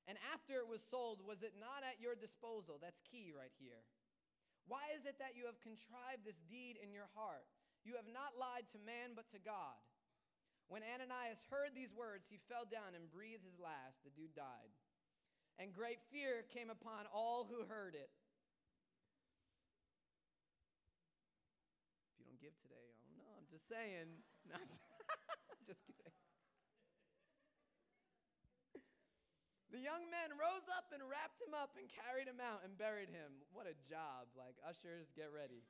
And 0.07 0.17
after 0.33 0.57
it 0.59 0.67
was 0.67 0.81
sold, 0.81 1.19
was 1.25 1.43
it 1.43 1.59
not 1.59 1.83
at 1.83 1.99
your 1.99 2.15
disposal? 2.15 2.79
That's 2.79 2.99
key 3.07 3.31
right 3.35 3.53
here. 3.59 3.83
Why 4.65 4.93
is 4.95 5.05
it 5.05 5.19
that 5.19 5.35
you 5.37 5.45
have 5.45 5.59
contrived 5.61 6.23
this 6.25 6.39
deed 6.49 6.77
in 6.81 6.93
your 6.93 7.09
heart? 7.13 7.45
You 7.85 7.95
have 7.99 8.09
not 8.09 8.37
lied 8.39 8.69
to 8.73 8.79
man, 8.81 9.13
but 9.13 9.29
to 9.33 9.39
God. 9.39 9.77
When 10.69 10.85
Ananias 10.85 11.41
heard 11.49 11.73
these 11.73 11.93
words, 11.93 12.29
he 12.29 12.37
fell 12.45 12.65
down 12.69 12.93
and 12.93 13.09
breathed 13.09 13.41
his 13.45 13.57
last. 13.57 14.01
The 14.05 14.13
dude 14.13 14.37
died. 14.37 14.71
and 15.59 15.75
great 15.75 15.99
fear 16.07 16.47
came 16.55 16.71
upon 16.71 17.03
all 17.11 17.43
who 17.43 17.67
heard 17.67 17.91
it. 17.91 18.07
If 22.15 22.23
you 22.23 22.23
don't 22.23 22.39
give 22.39 22.55
today, 22.63 22.79
I 22.79 23.03
don't 23.03 23.19
know. 23.19 23.31
I'm 23.35 23.43
just 23.51 23.58
saying. 23.69 24.09
Not 24.49 24.65
just 24.69 24.81
kidding. 24.81 26.09
The 29.69 29.77
young 29.77 30.09
men 30.09 30.33
rose 30.33 30.65
up 30.73 30.89
and 30.89 31.05
wrapped 31.05 31.37
him 31.37 31.53
up 31.53 31.77
and 31.77 31.85
carried 31.87 32.25
him 32.25 32.41
out 32.41 32.65
and 32.65 32.73
buried 32.73 33.13
him. 33.13 33.45
What 33.53 33.69
a 33.69 33.77
job. 33.85 34.27
Like, 34.33 34.57
ushers, 34.65 35.13
get 35.13 35.29
ready. 35.29 35.61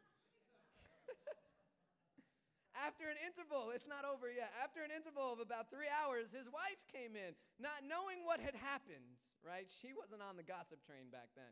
After 2.87 3.11
an 3.11 3.19
interval, 3.19 3.75
it's 3.75 3.85
not 3.85 4.07
over 4.07 4.31
yet. 4.31 4.55
After 4.63 4.87
an 4.87 4.89
interval 4.95 5.35
of 5.35 5.43
about 5.43 5.67
three 5.67 5.91
hours, 5.91 6.31
his 6.31 6.47
wife 6.47 6.79
came 6.87 7.19
in, 7.19 7.35
not 7.59 7.83
knowing 7.83 8.23
what 8.23 8.39
had 8.39 8.55
happened, 8.55 9.19
right? 9.43 9.67
She 9.67 9.91
wasn't 9.91 10.23
on 10.23 10.39
the 10.39 10.47
gossip 10.47 10.79
train 10.87 11.11
back 11.11 11.35
then. 11.35 11.51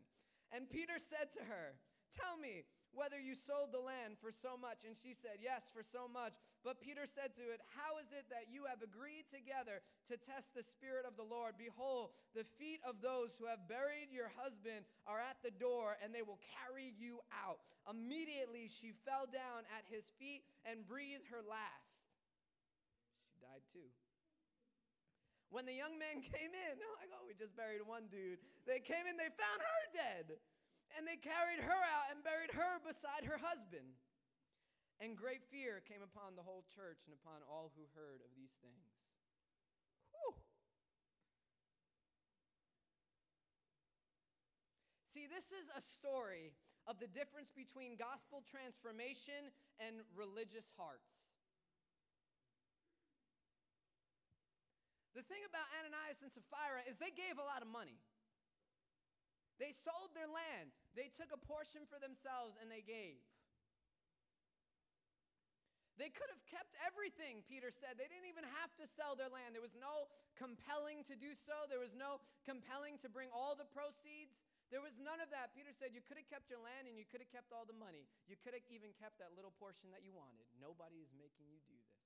And 0.55 0.71
Peter 0.71 0.95
said 0.97 1.35
to 1.35 1.43
her, 1.43 1.75
Tell 2.15 2.39
me, 2.39 2.63
whether 2.97 3.21
you 3.21 3.37
sold 3.37 3.69
the 3.69 3.79
land 3.79 4.17
for 4.17 4.33
so 4.33 4.57
much. 4.57 4.81
And 4.81 4.97
she 4.97 5.13
said, 5.13 5.37
Yes, 5.37 5.69
for 5.69 5.85
so 5.85 6.09
much. 6.09 6.33
But 6.65 6.81
Peter 6.81 7.05
said 7.05 7.37
to 7.37 7.45
it, 7.53 7.61
How 7.77 8.01
is 8.01 8.09
it 8.09 8.25
that 8.33 8.49
you 8.49 8.65
have 8.65 8.81
agreed 8.81 9.29
together 9.29 9.85
to 10.09 10.17
test 10.17 10.57
the 10.57 10.65
Spirit 10.65 11.05
of 11.05 11.13
the 11.13 11.23
Lord? 11.23 11.53
Behold, 11.61 12.17
the 12.33 12.49
feet 12.57 12.81
of 12.81 12.97
those 13.05 13.37
who 13.37 13.45
have 13.45 13.69
buried 13.69 14.09
your 14.09 14.33
husband 14.33 14.81
are 15.05 15.21
at 15.21 15.37
the 15.45 15.53
door, 15.53 16.01
and 16.01 16.09
they 16.09 16.25
will 16.25 16.41
carry 16.57 16.97
you 16.97 17.21
out. 17.29 17.61
Immediately 17.85 18.67
she 18.67 18.97
fell 19.05 19.29
down 19.29 19.63
at 19.77 19.85
his 19.87 20.09
feet 20.17 20.41
and 20.65 20.81
breathed 20.89 21.29
her 21.29 21.45
last. 21.45 22.01
She 23.29 23.37
died 23.39 23.63
too. 23.69 23.87
When 25.53 25.63
the 25.63 25.77
young 25.77 25.95
men 25.95 26.19
came 26.33 26.51
in, 26.51 26.71
they're 26.75 26.97
like, 26.99 27.13
oh, 27.13 27.23
we 27.23 27.37
just 27.37 27.55
buried 27.55 27.85
one 27.85 28.09
dude. 28.09 28.41
They 28.65 28.81
came 28.81 29.05
in, 29.07 29.15
they 29.15 29.31
found 29.31 29.59
her 29.61 29.83
dead. 29.93 30.25
And 30.95 31.03
they 31.03 31.19
carried 31.19 31.59
her 31.59 31.81
out 31.91 32.13
and 32.13 32.23
buried 32.23 32.55
her 32.55 32.79
beside 32.85 33.27
her 33.27 33.37
husband. 33.41 33.97
And 34.97 35.13
great 35.13 35.45
fear 35.51 35.83
came 35.85 36.01
upon 36.01 36.33
the 36.33 36.41
whole 36.41 36.65
church 36.73 37.05
and 37.05 37.13
upon 37.13 37.45
all 37.45 37.69
who 37.77 37.85
heard 37.93 38.23
of 38.23 38.31
these 38.33 38.55
things. 38.63 38.93
Whew. 40.15 40.33
See, 45.13 45.29
this 45.29 45.53
is 45.53 45.69
a 45.77 45.81
story 45.81 46.53
of 46.89 46.97
the 46.97 47.09
difference 47.11 47.51
between 47.53 47.99
gospel 47.99 48.41
transformation 48.47 49.51
and 49.77 50.01
religious 50.15 50.71
hearts. 50.79 51.13
The 55.13 55.25
thing 55.25 55.41
about 55.49 55.65
Ananias 55.81 56.21
and 56.21 56.29
Sapphira 56.29 56.85
is 56.85 56.97
they 57.01 57.09
gave 57.13 57.41
a 57.41 57.45
lot 57.45 57.65
of 57.65 57.69
money. 57.69 57.97
They 59.57 59.73
sold 59.73 60.13
their 60.13 60.29
land. 60.29 60.69
They 60.93 61.09
took 61.09 61.33
a 61.33 61.41
portion 61.41 61.89
for 61.89 61.97
themselves 61.97 62.57
and 62.61 62.69
they 62.69 62.85
gave. 62.85 63.17
They 65.97 66.13
could 66.13 66.29
have 66.29 66.45
kept 66.45 66.77
everything, 66.85 67.41
Peter 67.49 67.73
said. 67.73 67.97
They 67.97 68.05
didn't 68.05 68.29
even 68.29 68.45
have 68.61 68.69
to 68.77 68.85
sell 68.85 69.17
their 69.17 69.33
land. 69.33 69.57
There 69.57 69.65
was 69.65 69.73
no 69.73 70.05
compelling 70.37 71.01
to 71.09 71.17
do 71.17 71.33
so. 71.33 71.65
There 71.65 71.81
was 71.81 71.97
no 71.97 72.21
compelling 72.45 73.01
to 73.01 73.09
bring 73.09 73.33
all 73.33 73.57
the 73.57 73.65
proceeds. 73.65 74.37
There 74.69 74.83
was 74.83 74.93
none 75.01 75.17
of 75.17 75.33
that. 75.33 75.57
Peter 75.57 75.73
said 75.73 75.97
you 75.97 76.05
could 76.05 76.21
have 76.21 76.29
kept 76.29 76.53
your 76.53 76.61
land 76.61 76.85
and 76.85 77.01
you 77.01 77.07
could 77.09 77.17
have 77.17 77.33
kept 77.33 77.49
all 77.49 77.65
the 77.65 77.73
money. 77.73 78.05
You 78.29 78.37
could 78.37 78.53
have 78.53 78.61
even 78.69 78.93
kept 79.01 79.17
that 79.17 79.33
little 79.33 79.57
portion 79.57 79.89
that 79.89 80.05
you 80.05 80.13
wanted. 80.13 80.45
Nobody 80.61 81.01
is 81.01 81.09
making 81.17 81.49
you 81.49 81.57
do 81.65 81.73
this. 81.81 82.05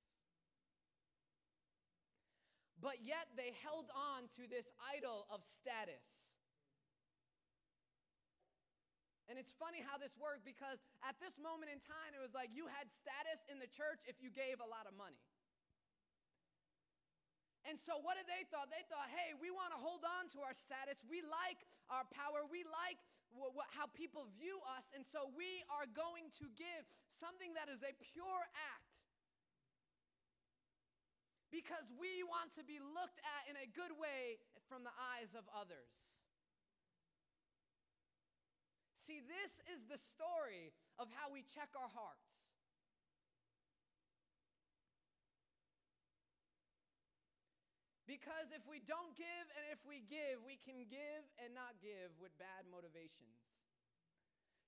But 2.80 3.04
yet 3.04 3.28
they 3.36 3.52
held 3.60 3.92
on 3.92 4.32
to 4.40 4.48
this 4.48 4.72
idol 4.88 5.28
of 5.28 5.44
status. 5.44 6.31
And 9.32 9.40
it's 9.40 9.56
funny 9.56 9.80
how 9.80 9.96
this 9.96 10.12
worked 10.20 10.44
because 10.44 10.84
at 11.08 11.16
this 11.24 11.40
moment 11.40 11.72
in 11.72 11.80
time, 11.80 12.12
it 12.12 12.20
was 12.20 12.36
like 12.36 12.52
you 12.52 12.68
had 12.68 12.92
status 12.92 13.40
in 13.48 13.64
the 13.64 13.72
church 13.72 14.04
if 14.04 14.20
you 14.20 14.28
gave 14.28 14.60
a 14.60 14.68
lot 14.68 14.84
of 14.84 14.92
money. 15.00 15.24
And 17.64 17.80
so, 17.80 18.04
what 18.04 18.20
did 18.20 18.28
they 18.28 18.44
thought? 18.52 18.68
They 18.68 18.84
thought, 18.92 19.08
hey, 19.08 19.32
we 19.40 19.48
want 19.48 19.72
to 19.72 19.80
hold 19.80 20.04
on 20.04 20.28
to 20.36 20.44
our 20.44 20.52
status. 20.52 21.00
We 21.08 21.24
like 21.24 21.64
our 21.88 22.04
power. 22.12 22.44
We 22.44 22.68
like 22.68 23.00
wh- 23.32 23.56
wh- 23.56 23.72
how 23.72 23.88
people 23.96 24.28
view 24.36 24.60
us. 24.76 24.84
And 24.92 25.08
so, 25.08 25.32
we 25.32 25.64
are 25.72 25.88
going 25.88 26.28
to 26.44 26.52
give 26.60 26.84
something 27.16 27.56
that 27.56 27.72
is 27.72 27.80
a 27.88 27.96
pure 28.12 28.44
act 28.76 28.92
because 31.56 31.88
we 31.96 32.26
want 32.28 32.52
to 32.60 32.68
be 32.68 32.84
looked 32.84 33.24
at 33.24 33.48
in 33.48 33.56
a 33.56 33.68
good 33.72 33.96
way 33.96 34.44
from 34.68 34.84
the 34.84 34.92
eyes 35.16 35.32
of 35.38 35.48
others. 35.56 35.88
See, 39.12 39.20
this 39.28 39.60
is 39.68 39.84
the 39.92 40.00
story 40.00 40.72
of 40.96 41.12
how 41.12 41.28
we 41.28 41.44
check 41.44 41.68
our 41.76 41.92
hearts. 41.92 42.32
Because 48.08 48.56
if 48.56 48.64
we 48.64 48.80
don't 48.80 49.12
give 49.20 49.46
and 49.60 49.68
if 49.68 49.84
we 49.84 50.00
give, 50.08 50.40
we 50.48 50.56
can 50.64 50.88
give 50.88 51.28
and 51.44 51.52
not 51.52 51.76
give 51.84 52.16
with 52.24 52.32
bad 52.40 52.64
motivations. 52.72 53.36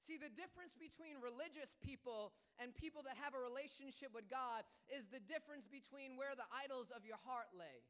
See, 0.04 0.20
the 0.20 0.28
difference 0.36 0.76
between 0.76 1.24
religious 1.24 1.80
people 1.80 2.36
and 2.60 2.76
people 2.76 3.00
that 3.08 3.16
have 3.16 3.32
a 3.32 3.40
relationship 3.40 4.12
with 4.12 4.28
God 4.28 4.68
is 4.92 5.08
the 5.08 5.24
difference 5.24 5.72
between 5.72 6.20
where 6.20 6.36
the 6.36 6.52
idols 6.52 6.92
of 6.92 7.08
your 7.08 7.24
heart 7.24 7.48
lay 7.56 7.88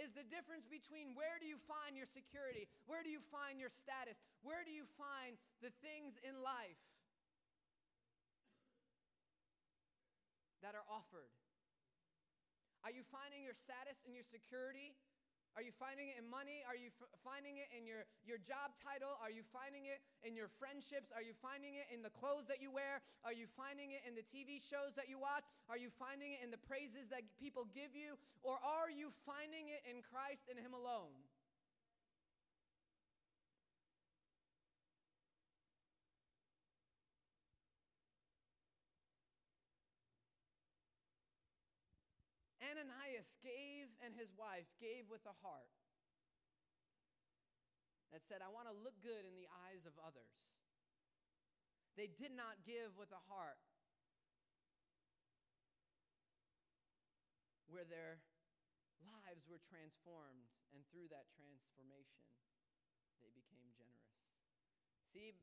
is 0.00 0.16
the 0.16 0.24
difference 0.32 0.64
between 0.64 1.12
where 1.12 1.36
do 1.36 1.44
you 1.44 1.60
find 1.68 1.92
your 1.94 2.08
security, 2.08 2.64
where 2.88 3.04
do 3.04 3.12
you 3.12 3.20
find 3.28 3.60
your 3.60 3.68
status, 3.68 4.16
where 4.40 4.64
do 4.64 4.72
you 4.72 4.88
find 4.96 5.36
the 5.60 5.68
things 5.84 6.16
in 6.24 6.40
life 6.40 6.80
that 10.64 10.72
are 10.76 10.84
offered. 10.88 11.28
Are 12.80 12.92
you 12.92 13.04
finding 13.12 13.44
your 13.44 13.56
status 13.56 14.00
and 14.08 14.16
your 14.16 14.24
security 14.24 14.96
are 15.58 15.64
you 15.66 15.74
finding 15.74 16.08
it 16.10 16.16
in 16.18 16.26
money? 16.26 16.62
Are 16.66 16.78
you 16.78 16.94
f- 16.94 17.10
finding 17.26 17.58
it 17.58 17.66
in 17.74 17.86
your, 17.86 18.06
your 18.22 18.38
job 18.38 18.74
title? 18.78 19.18
Are 19.18 19.30
you 19.30 19.42
finding 19.50 19.90
it 19.90 19.98
in 20.22 20.38
your 20.38 20.46
friendships? 20.62 21.10
Are 21.10 21.22
you 21.22 21.34
finding 21.42 21.74
it 21.78 21.90
in 21.90 22.02
the 22.06 22.12
clothes 22.12 22.46
that 22.46 22.62
you 22.62 22.70
wear? 22.70 23.02
Are 23.26 23.34
you 23.34 23.50
finding 23.58 23.90
it 23.92 24.02
in 24.06 24.14
the 24.14 24.22
TV 24.22 24.62
shows 24.62 24.94
that 24.94 25.10
you 25.10 25.18
watch? 25.18 25.46
Are 25.66 25.78
you 25.78 25.90
finding 25.98 26.38
it 26.38 26.40
in 26.42 26.54
the 26.54 26.60
praises 26.60 27.10
that 27.10 27.26
people 27.38 27.66
give 27.74 27.94
you? 27.94 28.14
Or 28.46 28.58
are 28.62 28.90
you 28.90 29.10
finding 29.26 29.70
it 29.70 29.82
in 29.86 30.02
Christ 30.06 30.46
and 30.46 30.56
Him 30.56 30.72
alone? 30.72 31.14
Ananias 42.70 43.26
gave 43.42 43.90
and 44.06 44.14
his 44.14 44.30
wife 44.38 44.70
gave 44.78 45.10
with 45.10 45.26
a 45.26 45.34
heart 45.42 45.74
that 48.14 48.22
said, 48.26 48.42
I 48.42 48.50
want 48.50 48.70
to 48.70 48.74
look 48.74 48.94
good 49.02 49.26
in 49.26 49.34
the 49.34 49.50
eyes 49.66 49.82
of 49.86 49.94
others. 49.98 50.30
They 51.98 52.06
did 52.06 52.30
not 52.30 52.62
give 52.62 52.94
with 52.94 53.10
a 53.10 53.22
heart 53.26 53.58
where 57.70 57.86
their 57.86 58.22
lives 59.06 59.46
were 59.46 59.62
transformed, 59.62 60.50
and 60.74 60.82
through 60.90 61.06
that 61.10 61.30
transformation, 61.34 62.26
they 63.22 63.30
became 63.30 63.70
generous. 63.78 64.18
See, 65.14 65.34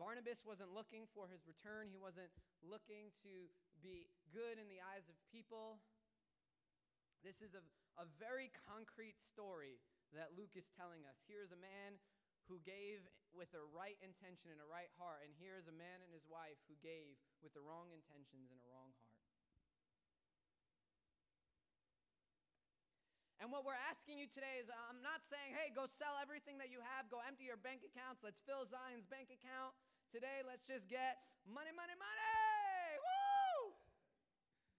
Barnabas 0.00 0.42
wasn't 0.44 0.72
looking 0.72 1.04
for 1.12 1.28
his 1.28 1.44
return, 1.44 1.92
he 1.92 2.00
wasn't 2.00 2.32
looking 2.64 3.12
to 3.24 3.48
be 3.84 4.08
good 4.32 4.56
in 4.56 4.66
the 4.66 4.80
eyes 4.80 5.06
of 5.12 5.16
people. 5.28 5.80
This 7.24 7.40
is 7.40 7.56
a, 7.56 7.64
a 7.96 8.04
very 8.20 8.52
concrete 8.68 9.16
story 9.16 9.80
that 10.12 10.36
Luke 10.36 10.60
is 10.60 10.68
telling 10.76 11.08
us. 11.08 11.16
Here 11.24 11.40
is 11.40 11.56
a 11.56 11.58
man 11.58 11.96
who 12.52 12.60
gave 12.60 13.00
with 13.32 13.48
a 13.56 13.64
right 13.72 13.96
intention 14.04 14.52
and 14.52 14.60
a 14.60 14.68
right 14.68 14.92
heart, 15.00 15.24
and 15.24 15.32
here 15.40 15.56
is 15.56 15.64
a 15.64 15.72
man 15.72 16.04
and 16.04 16.12
his 16.12 16.28
wife 16.28 16.60
who 16.68 16.76
gave 16.84 17.16
with 17.40 17.56
the 17.56 17.64
wrong 17.64 17.88
intentions 17.96 18.52
and 18.52 18.60
a 18.60 18.68
wrong 18.68 18.92
heart. 19.00 19.24
And 23.40 23.48
what 23.48 23.64
we're 23.64 23.80
asking 23.88 24.20
you 24.20 24.28
today 24.28 24.60
is 24.60 24.68
I'm 24.68 25.00
not 25.00 25.24
saying, 25.24 25.56
hey, 25.56 25.72
go 25.72 25.88
sell 25.88 26.20
everything 26.20 26.60
that 26.60 26.68
you 26.68 26.84
have, 26.84 27.08
go 27.08 27.24
empty 27.24 27.48
your 27.48 27.60
bank 27.60 27.88
accounts, 27.88 28.20
let's 28.20 28.44
fill 28.44 28.68
Zion's 28.68 29.08
bank 29.08 29.32
account. 29.32 29.72
Today, 30.12 30.44
let's 30.44 30.68
just 30.68 30.92
get 30.92 31.24
money, 31.48 31.72
money, 31.72 31.96
money! 31.96 32.53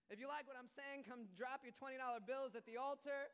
If 0.06 0.22
you 0.22 0.30
like 0.30 0.46
what 0.46 0.54
I'm 0.54 0.70
saying, 0.70 1.02
come 1.02 1.26
drop 1.34 1.66
your 1.66 1.74
$20 1.74 1.98
bills 2.26 2.54
at 2.54 2.62
the 2.62 2.78
altar. 2.78 3.26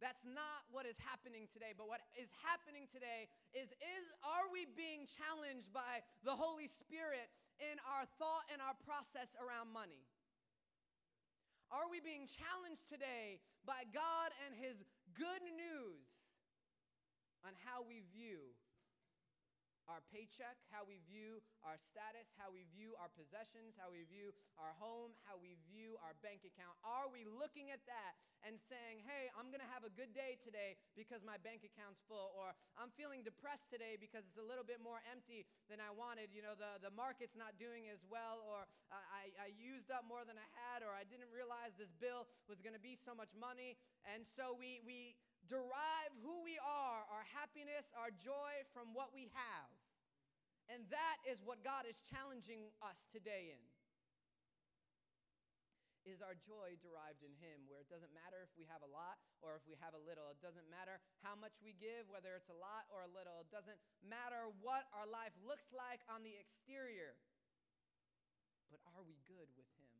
That's 0.00 0.24
not 0.24 0.64
what 0.72 0.88
is 0.88 0.96
happening 1.00 1.48
today. 1.52 1.76
But 1.76 1.88
what 1.88 2.00
is 2.16 2.32
happening 2.40 2.88
today 2.88 3.28
is, 3.52 3.72
is 3.76 4.04
are 4.24 4.48
we 4.48 4.64
being 4.72 5.04
challenged 5.04 5.68
by 5.72 6.04
the 6.24 6.32
Holy 6.32 6.68
Spirit 6.68 7.28
in 7.60 7.76
our 7.84 8.08
thought 8.16 8.48
and 8.48 8.60
our 8.64 8.76
process 8.88 9.36
around 9.36 9.72
money? 9.72 10.04
Are 11.68 11.88
we 11.88 12.00
being 12.00 12.28
challenged 12.28 12.84
today 12.88 13.40
by 13.64 13.84
God 13.92 14.32
and 14.44 14.52
His 14.56 14.84
good 15.16 15.44
news 15.44 16.04
on 17.44 17.52
how 17.68 17.84
we 17.84 18.04
view 18.12 18.52
our 19.90 20.00
paycheck, 20.08 20.56
how 20.72 20.84
we 20.84 21.00
view 21.04 21.40
our 21.64 21.76
status, 21.76 22.32
how 22.36 22.52
we 22.52 22.64
view 22.72 22.96
our 22.96 23.10
possessions, 23.12 23.76
how 23.76 23.92
we 23.92 24.04
view 24.08 24.32
our 24.56 24.72
home, 24.80 25.12
how 25.24 25.36
we 25.36 25.56
view 25.68 25.96
our 26.04 26.16
bank 26.24 26.44
account. 26.44 26.74
Are 26.84 27.08
we 27.08 27.24
looking 27.28 27.70
at 27.70 27.84
that 27.88 28.12
and 28.44 28.60
saying, 28.60 29.00
hey, 29.04 29.32
I'm 29.36 29.48
going 29.48 29.64
to 29.64 29.72
have 29.72 29.88
a 29.88 29.92
good 29.92 30.12
day 30.12 30.36
today 30.40 30.76
because 30.92 31.24
my 31.24 31.40
bank 31.40 31.64
account's 31.64 32.04
full, 32.04 32.32
or 32.36 32.52
I'm 32.76 32.92
feeling 32.92 33.24
depressed 33.24 33.72
today 33.72 33.96
because 33.96 34.28
it's 34.28 34.40
a 34.40 34.44
little 34.44 34.64
bit 34.64 34.84
more 34.84 35.00
empty 35.08 35.48
than 35.72 35.80
I 35.80 35.88
wanted? 35.92 36.28
You 36.32 36.44
know, 36.44 36.52
the, 36.52 36.80
the 36.84 36.92
market's 36.92 37.36
not 37.36 37.56
doing 37.56 37.88
as 37.88 38.04
well, 38.04 38.44
or 38.44 38.68
I, 38.92 39.32
I 39.40 39.48
used 39.56 39.88
up 39.88 40.04
more 40.04 40.28
than 40.28 40.36
I 40.36 40.48
had, 40.68 40.84
or 40.84 40.92
I 40.92 41.08
didn't 41.08 41.32
realize 41.32 41.72
this 41.80 41.92
bill 41.96 42.28
was 42.48 42.60
going 42.60 42.76
to 42.76 42.82
be 42.82 42.96
so 43.00 43.16
much 43.16 43.32
money. 43.32 43.80
And 44.04 44.28
so 44.28 44.52
we, 44.52 44.84
we, 44.84 45.16
derive 45.48 46.12
who 46.24 46.42
we 46.44 46.56
are, 46.60 47.00
our 47.12 47.26
happiness, 47.36 47.88
our 47.96 48.10
joy 48.10 48.52
from 48.72 48.92
what 48.96 49.12
we 49.12 49.28
have. 49.32 49.70
And 50.72 50.88
that 50.88 51.20
is 51.28 51.44
what 51.44 51.60
God 51.60 51.84
is 51.84 52.00
challenging 52.08 52.72
us 52.80 53.04
today 53.12 53.52
in. 53.52 53.64
Is 56.04 56.20
our 56.20 56.36
joy 56.36 56.76
derived 56.84 57.24
in 57.24 57.32
Him, 57.40 57.64
where 57.64 57.80
it 57.80 57.88
doesn't 57.88 58.12
matter 58.12 58.44
if 58.44 58.52
we 58.60 58.68
have 58.68 58.84
a 58.84 58.90
lot 58.92 59.16
or 59.40 59.56
if 59.56 59.64
we 59.64 59.72
have 59.80 59.96
a 59.96 60.02
little. 60.04 60.28
It 60.28 60.40
doesn't 60.44 60.68
matter 60.68 61.00
how 61.24 61.32
much 61.32 61.56
we 61.64 61.72
give, 61.80 62.04
whether 62.12 62.36
it's 62.36 62.52
a 62.52 62.60
lot 62.60 62.84
or 62.92 63.08
a 63.08 63.10
little. 63.12 63.40
It 63.40 63.48
doesn't 63.48 63.80
matter 64.04 64.52
what 64.60 64.84
our 64.92 65.08
life 65.08 65.32
looks 65.40 65.72
like 65.72 66.04
on 66.12 66.20
the 66.20 66.36
exterior. 66.36 67.16
But 68.68 68.84
are 68.92 69.00
we 69.00 69.16
good 69.24 69.48
with 69.56 69.68
Him? 69.80 69.94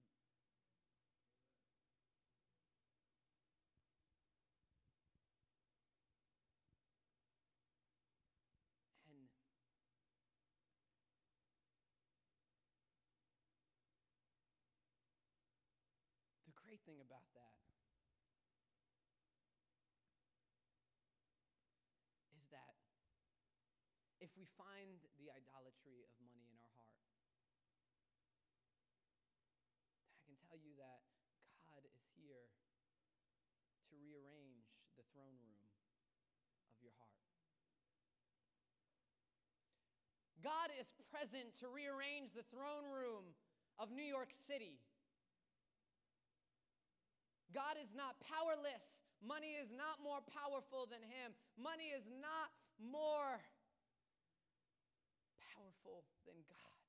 great 16.73 16.73
thing 16.84 17.00
about 17.00 17.24
that 17.32 17.56
is 22.36 22.44
that 22.52 22.76
if 24.20 24.28
we 24.36 24.44
find 24.60 25.00
the 25.16 25.32
idolatry 25.32 26.04
of 26.04 26.12
money 26.20 26.44
in 26.44 26.56
our 26.60 26.72
heart, 26.76 27.00
I 30.12 30.20
can 30.28 30.36
tell 30.44 30.60
you 30.60 30.76
that 30.76 31.00
God 31.64 31.80
is 31.88 32.04
here 32.20 32.52
to 33.88 33.94
rearrange 33.96 34.68
the 35.00 35.04
throne 35.16 35.40
room 35.40 35.64
of 36.68 36.76
your 36.84 36.92
heart. 37.00 37.24
God 40.44 40.68
is 40.76 40.92
present 41.08 41.56
to 41.64 41.72
rearrange 41.72 42.36
the 42.36 42.44
throne 42.52 42.92
room 42.92 43.32
of 43.80 43.88
New 43.88 44.04
York 44.04 44.28
City. 44.44 44.76
God 47.54 47.78
is 47.78 47.94
not 47.94 48.18
powerless. 48.18 48.82
Money 49.22 49.54
is 49.56 49.70
not 49.70 50.02
more 50.02 50.18
powerful 50.26 50.90
than 50.90 51.00
Him. 51.06 51.32
Money 51.54 51.94
is 51.94 52.04
not 52.10 52.50
more 52.82 53.38
powerful 55.54 56.02
than 56.26 56.36
God. 56.50 56.82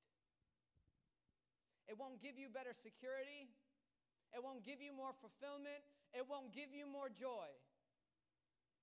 It 1.85 1.95
won't 2.01 2.17
give 2.17 2.35
you 2.41 2.49
better 2.49 2.73
security. 2.73 3.53
It 4.33 4.41
won't 4.41 4.65
give 4.65 4.81
you 4.81 4.89
more 4.89 5.13
fulfillment. 5.21 5.85
It 6.17 6.25
won't 6.25 6.49
give 6.49 6.73
you 6.73 6.89
more 6.89 7.13
joy. 7.13 7.47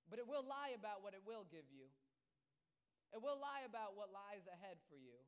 But 0.07 0.23
it 0.23 0.27
will 0.31 0.47
lie 0.47 0.79
about 0.79 1.03
what 1.03 1.19
it 1.19 1.27
will 1.27 1.45
give 1.51 1.67
you. 1.67 1.91
It 3.11 3.21
will 3.21 3.37
lie 3.37 3.67
about 3.67 3.99
what 3.99 4.09
lies 4.15 4.47
ahead 4.49 4.79
for 4.89 4.97
you. 4.97 5.19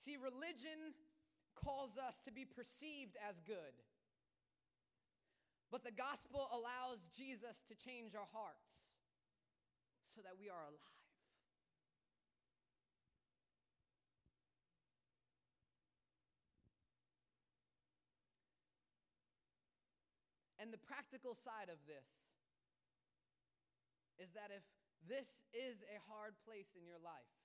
See, 0.00 0.16
religion 0.16 0.96
calls 1.64 1.96
us 1.96 2.20
to 2.28 2.30
be 2.30 2.44
perceived 2.44 3.16
as 3.24 3.40
good. 3.48 3.74
But 5.72 5.82
the 5.82 5.96
gospel 5.96 6.46
allows 6.52 7.00
Jesus 7.16 7.64
to 7.66 7.74
change 7.74 8.14
our 8.14 8.28
hearts 8.30 8.92
so 10.14 10.20
that 10.22 10.36
we 10.38 10.52
are 10.52 10.62
alive. 10.62 10.94
And 20.60 20.72
the 20.72 20.78
practical 20.78 21.34
side 21.34 21.68
of 21.68 21.76
this 21.84 22.08
is 24.16 24.32
that 24.32 24.48
if 24.48 24.64
this 25.04 25.44
is 25.52 25.82
a 25.92 26.00
hard 26.08 26.32
place 26.46 26.72
in 26.72 26.86
your 26.88 27.02
life, 27.04 27.43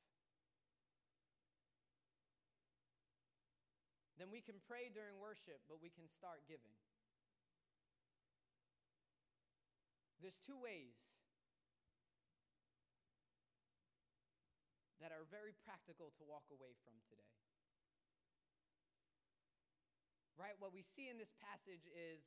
then 4.19 4.27
we 4.27 4.43
can 4.43 4.59
pray 4.67 4.91
during 4.91 5.15
worship, 5.15 5.63
but 5.71 5.79
we 5.79 5.87
can 5.87 6.03
start 6.11 6.43
giving. 6.43 6.75
There's 10.19 10.35
two 10.43 10.59
ways 10.59 10.99
that 14.99 15.15
are 15.15 15.23
very 15.31 15.55
practical 15.63 16.11
to 16.19 16.27
walk 16.27 16.51
away 16.51 16.75
from 16.83 16.99
today. 17.07 17.31
Right? 20.35 20.59
What 20.59 20.75
we 20.75 20.83
see 20.83 21.07
in 21.07 21.15
this 21.15 21.31
passage 21.39 21.87
is 21.87 22.19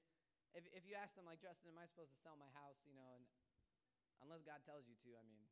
if, 0.57 0.65
if 0.73 0.89
you 0.89 0.97
ask 0.97 1.13
them, 1.17 1.29
like, 1.29 1.41
Justin, 1.41 1.77
am 1.77 1.81
I 1.81 1.89
supposed 1.89 2.13
to 2.13 2.21
sell 2.21 2.37
my 2.41 2.49
house? 2.57 2.81
You 2.89 2.97
know, 2.97 3.09
and 3.17 3.25
unless 4.25 4.45
God 4.45 4.65
tells 4.65 4.89
you 4.89 4.97
to, 5.05 5.17
I 5.17 5.25
mean. 5.29 5.45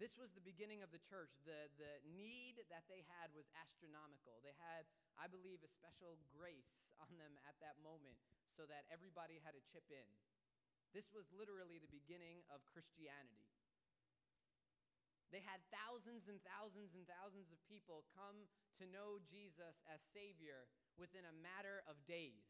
This 0.00 0.16
was 0.16 0.32
the 0.32 0.40
beginning 0.40 0.80
of 0.80 0.88
the 0.88 1.04
church. 1.12 1.28
The, 1.44 1.68
the 1.76 2.00
need 2.08 2.64
that 2.72 2.88
they 2.88 3.04
had 3.20 3.28
was 3.36 3.44
astronomical. 3.52 4.40
They 4.40 4.56
had, 4.56 4.88
I 5.20 5.28
believe, 5.28 5.60
a 5.60 5.68
special 5.68 6.16
grace 6.32 6.88
on 7.04 7.12
them 7.20 7.36
at 7.44 7.60
that 7.60 7.76
moment 7.84 8.16
so 8.48 8.64
that 8.64 8.88
everybody 8.88 9.36
had 9.44 9.52
to 9.52 9.60
chip 9.68 9.84
in. 9.92 10.08
This 10.96 11.12
was 11.12 11.28
literally 11.36 11.76
the 11.76 11.92
beginning 11.92 12.40
of 12.48 12.64
Christianity. 12.64 13.44
They 15.28 15.44
had 15.44 15.60
thousands 15.68 16.32
and 16.32 16.40
thousands 16.42 16.96
and 16.96 17.04
thousands 17.04 17.52
of 17.52 17.60
people 17.68 18.08
come 18.16 18.48
to 18.80 18.88
know 18.88 19.20
Jesus 19.22 19.84
as 19.86 20.00
Savior 20.00 20.66
within 20.96 21.28
a 21.28 21.36
matter 21.44 21.84
of 21.84 22.00
days. 22.08 22.48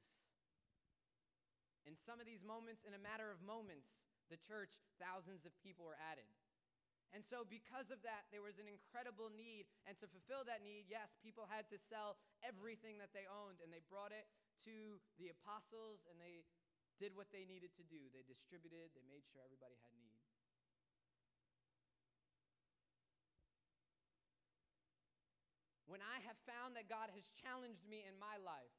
In 1.82 1.98
some 1.98 2.22
of 2.22 2.30
these 2.30 2.46
moments, 2.46 2.86
in 2.86 2.94
a 2.94 3.02
matter 3.02 3.28
of 3.28 3.42
moments, 3.42 3.90
the 4.30 4.38
church, 4.38 4.78
thousands 5.02 5.42
of 5.42 5.52
people 5.60 5.82
were 5.82 5.98
added. 5.98 6.30
And 7.10 7.26
so, 7.26 7.42
because 7.42 7.90
of 7.90 7.98
that, 8.06 8.30
there 8.30 8.42
was 8.42 8.62
an 8.62 8.70
incredible 8.70 9.34
need. 9.34 9.66
And 9.86 9.98
to 9.98 10.06
fulfill 10.06 10.46
that 10.46 10.62
need, 10.62 10.86
yes, 10.86 11.18
people 11.18 11.50
had 11.50 11.66
to 11.74 11.78
sell 11.78 12.14
everything 12.46 13.02
that 13.02 13.10
they 13.10 13.26
owned, 13.26 13.58
and 13.58 13.74
they 13.74 13.82
brought 13.90 14.14
it 14.14 14.30
to 14.70 15.02
the 15.18 15.34
apostles, 15.34 16.06
and 16.06 16.22
they 16.22 16.46
did 17.02 17.16
what 17.16 17.32
they 17.34 17.48
needed 17.48 17.74
to 17.80 17.84
do. 17.90 17.98
They 18.14 18.22
distributed, 18.22 18.94
they 18.94 19.02
made 19.10 19.26
sure 19.26 19.42
everybody 19.42 19.74
had 19.82 19.90
need. 19.98 20.20
When 25.90 26.04
I 26.06 26.22
have 26.22 26.38
found 26.46 26.78
that 26.78 26.86
God 26.86 27.10
has 27.10 27.26
challenged 27.34 27.82
me 27.90 28.06
in 28.06 28.14
my 28.14 28.38
life, 28.38 28.78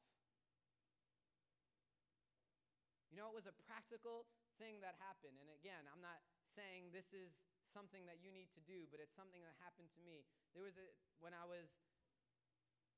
you 3.12 3.20
know, 3.20 3.28
it 3.28 3.36
was 3.36 3.44
a 3.44 3.52
practical 3.68 4.24
thing 4.56 4.80
that 4.80 4.96
happened. 4.96 5.36
And 5.36 5.52
again, 5.52 5.84
I'm 5.92 6.00
not 6.00 6.24
saying 6.48 6.88
this 6.96 7.12
is 7.12 7.36
something 7.72 8.04
that 8.06 8.20
you 8.20 8.28
need 8.28 8.52
to 8.52 8.62
do, 8.62 8.84
but 8.92 9.00
it's 9.00 9.16
something 9.16 9.40
that 9.42 9.56
happened 9.64 9.88
to 9.96 10.00
me. 10.04 10.22
There 10.52 10.62
was 10.62 10.76
a, 10.76 10.86
when 11.24 11.32
I 11.32 11.48
was, 11.48 11.72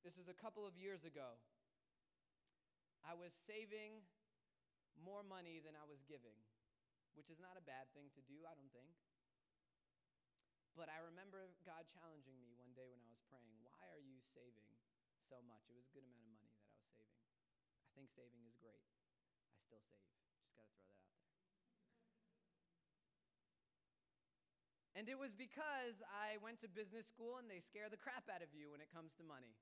this 0.02 0.18
was 0.18 0.26
a 0.26 0.36
couple 0.36 0.66
of 0.66 0.74
years 0.74 1.06
ago, 1.06 1.38
I 3.06 3.14
was 3.14 3.30
saving 3.46 4.02
more 4.98 5.22
money 5.22 5.62
than 5.62 5.78
I 5.78 5.86
was 5.86 6.02
giving, 6.04 6.36
which 7.14 7.30
is 7.30 7.38
not 7.38 7.54
a 7.54 7.64
bad 7.64 7.86
thing 7.94 8.10
to 8.18 8.22
do, 8.26 8.42
I 8.44 8.54
don't 8.58 8.72
think. 8.74 8.90
But 10.74 10.90
I 10.90 10.98
remember 11.06 11.54
God 11.62 11.86
challenging 11.86 12.34
me 12.42 12.50
one 12.58 12.74
day 12.74 12.90
when 12.90 12.98
I 12.98 13.06
was 13.06 13.22
praying, 13.30 13.62
Why 13.62 13.78
are 13.94 14.02
you 14.02 14.18
saving 14.34 14.74
so 15.30 15.38
much? 15.46 15.62
It 15.70 15.78
was 15.78 15.86
a 15.86 15.94
good 15.94 16.02
amount 16.02 16.26
of 16.26 16.34
money 16.34 16.50
that 16.50 16.66
I 16.66 16.74
was 16.74 16.90
saving. 16.98 17.22
I 17.86 17.90
think 17.94 18.10
saving 18.10 18.42
is 18.42 18.58
great. 18.58 18.82
I 19.54 19.62
still 19.62 19.78
save. 19.86 20.02
Just 20.42 20.58
got 20.58 20.66
to 20.66 20.74
throw 20.74 20.90
that 20.90 20.98
out. 20.98 21.14
And 24.94 25.10
it 25.10 25.18
was 25.18 25.34
because 25.34 25.98
I 26.06 26.38
went 26.38 26.62
to 26.62 26.70
business 26.70 27.10
school 27.10 27.42
and 27.42 27.50
they 27.50 27.58
scare 27.58 27.90
the 27.90 27.98
crap 27.98 28.30
out 28.30 28.46
of 28.46 28.54
you 28.54 28.70
when 28.70 28.78
it 28.78 28.86
comes 28.94 29.10
to 29.18 29.26
money. 29.26 29.58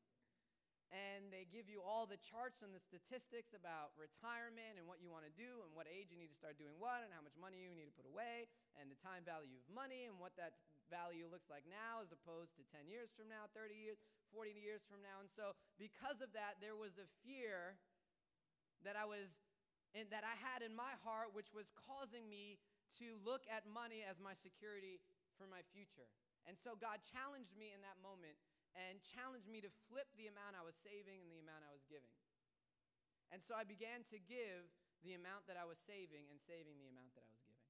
And 0.92 1.32
they 1.32 1.48
give 1.48 1.72
you 1.72 1.80
all 1.80 2.04
the 2.04 2.20
charts 2.20 2.60
and 2.60 2.68
the 2.68 2.84
statistics 2.84 3.56
about 3.56 3.96
retirement 3.96 4.76
and 4.76 4.84
what 4.84 5.00
you 5.00 5.08
want 5.08 5.24
to 5.24 5.32
do 5.32 5.64
and 5.64 5.72
what 5.72 5.88
age 5.88 6.12
you 6.12 6.20
need 6.20 6.28
to 6.28 6.36
start 6.36 6.60
doing 6.60 6.76
what 6.76 7.00
and 7.00 7.08
how 7.16 7.24
much 7.24 7.32
money 7.40 7.64
you 7.64 7.72
need 7.72 7.88
to 7.88 7.96
put 7.96 8.04
away 8.04 8.44
and 8.76 8.92
the 8.92 9.00
time 9.00 9.24
value 9.24 9.56
of 9.56 9.64
money 9.72 10.04
and 10.04 10.20
what 10.20 10.36
that 10.36 10.52
value 10.92 11.24
looks 11.32 11.48
like 11.48 11.64
now 11.64 12.04
as 12.04 12.12
opposed 12.12 12.52
to 12.60 12.62
10 12.68 12.84
years 12.92 13.08
from 13.16 13.32
now, 13.32 13.48
30 13.56 13.72
years, 13.72 13.96
40 14.36 14.52
years 14.52 14.84
from 14.84 15.00
now. 15.00 15.24
And 15.24 15.32
so, 15.32 15.56
because 15.80 16.20
of 16.20 16.28
that, 16.36 16.60
there 16.60 16.76
was 16.76 17.00
a 17.00 17.08
fear 17.24 17.80
that 18.84 19.00
I 19.00 19.08
was 19.08 19.32
that 19.96 20.24
I 20.24 20.36
had 20.40 20.64
in 20.64 20.72
my 20.72 20.92
heart, 21.04 21.36
which 21.36 21.52
was 21.52 21.68
causing 21.76 22.24
me 22.24 22.56
to 22.96 23.16
look 23.24 23.44
at 23.48 23.68
money 23.68 24.00
as 24.04 24.20
my 24.20 24.32
security 24.32 25.00
for 25.42 25.50
my 25.50 25.66
future. 25.74 26.06
And 26.46 26.54
so 26.54 26.78
God 26.78 27.02
challenged 27.02 27.58
me 27.58 27.74
in 27.74 27.82
that 27.82 27.98
moment 27.98 28.38
and 28.78 29.02
challenged 29.02 29.50
me 29.50 29.58
to 29.58 29.70
flip 29.90 30.06
the 30.14 30.30
amount 30.30 30.54
I 30.54 30.62
was 30.62 30.78
saving 30.78 31.18
and 31.18 31.30
the 31.34 31.42
amount 31.42 31.66
I 31.66 31.74
was 31.74 31.82
giving. 31.90 32.14
And 33.34 33.42
so 33.42 33.58
I 33.58 33.66
began 33.66 34.06
to 34.14 34.22
give 34.22 34.70
the 35.02 35.18
amount 35.18 35.50
that 35.50 35.58
I 35.58 35.66
was 35.66 35.82
saving 35.82 36.30
and 36.30 36.38
saving 36.46 36.78
the 36.78 36.86
amount 36.86 37.10
that 37.18 37.26
I 37.26 37.32
was 37.34 37.42
giving. 37.42 37.66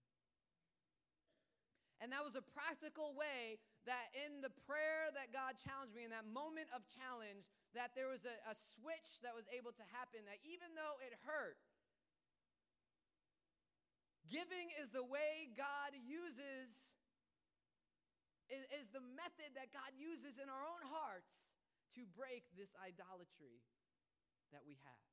And 2.04 2.10
that 2.12 2.20
was 2.20 2.36
a 2.36 2.42
practical 2.42 3.14
way 3.16 3.62
that 3.88 4.10
in 4.12 4.42
the 4.42 4.50
prayer 4.66 5.08
that 5.14 5.30
God 5.30 5.54
challenged 5.56 5.94
me, 5.94 6.02
in 6.04 6.12
that 6.12 6.26
moment 6.26 6.66
of 6.74 6.82
challenge, 6.90 7.46
that 7.78 7.94
there 7.94 8.10
was 8.10 8.26
a, 8.26 8.36
a 8.50 8.58
switch 8.58 9.22
that 9.22 9.32
was 9.32 9.46
able 9.54 9.70
to 9.70 9.86
happen, 9.94 10.26
that 10.26 10.42
even 10.42 10.74
though 10.74 10.98
it 10.98 11.14
hurt, 11.22 11.62
giving 14.26 14.74
is 14.82 14.90
the 14.90 15.06
way 15.06 15.54
God 15.54 15.94
uses 15.94 16.91
is, 18.52 18.68
is 18.68 18.86
the 18.92 19.00
method 19.16 19.56
that 19.56 19.72
God 19.72 19.88
uses 19.96 20.36
in 20.36 20.52
our 20.52 20.60
own 20.60 20.84
hearts 20.92 21.48
to 21.96 22.04
break 22.12 22.44
this 22.52 22.76
idolatry 22.76 23.64
that 24.52 24.60
we 24.68 24.76
have. 24.84 25.08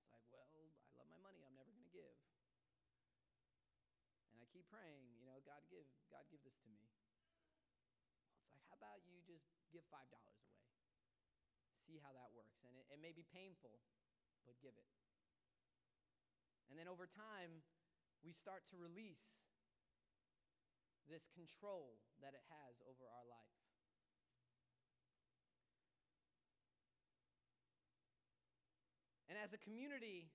It's 0.00 0.12
like, 0.16 0.24
well, 0.32 0.48
I 0.48 0.64
love 0.96 1.08
my 1.12 1.20
money, 1.20 1.44
I'm 1.44 1.52
never 1.52 1.68
going 1.68 1.84
to 1.84 1.92
give. 1.92 2.16
And 4.32 4.40
I 4.40 4.48
keep 4.48 4.64
praying, 4.72 5.04
you 5.20 5.28
know, 5.28 5.44
God 5.44 5.60
give, 5.68 5.84
God 6.08 6.24
give 6.32 6.40
this 6.40 6.56
to 6.64 6.68
me. 6.72 6.88
Well, 8.32 8.40
it's 8.40 8.48
like, 8.48 8.64
how 8.72 8.80
about 8.80 9.04
you 9.04 9.20
just 9.28 9.44
give 9.68 9.84
$5 9.92 10.00
away? 10.08 10.56
See 11.84 12.00
how 12.00 12.16
that 12.16 12.32
works. 12.32 12.64
And 12.64 12.72
it, 12.80 12.88
it 12.96 13.00
may 13.00 13.12
be 13.12 13.28
painful, 13.28 13.76
but 14.48 14.56
give 14.64 14.76
it. 14.76 14.88
And 16.72 16.80
then 16.80 16.88
over 16.88 17.06
time, 17.06 17.62
we 18.26 18.34
start 18.34 18.66
to 18.74 18.76
release 18.76 19.45
this 21.06 21.30
control 21.32 21.98
that 22.20 22.34
it 22.34 22.42
has 22.50 22.78
over 22.86 23.06
our 23.06 23.26
life. 23.26 23.56
And 29.26 29.38
as 29.38 29.50
a 29.50 29.60
community, 29.60 30.30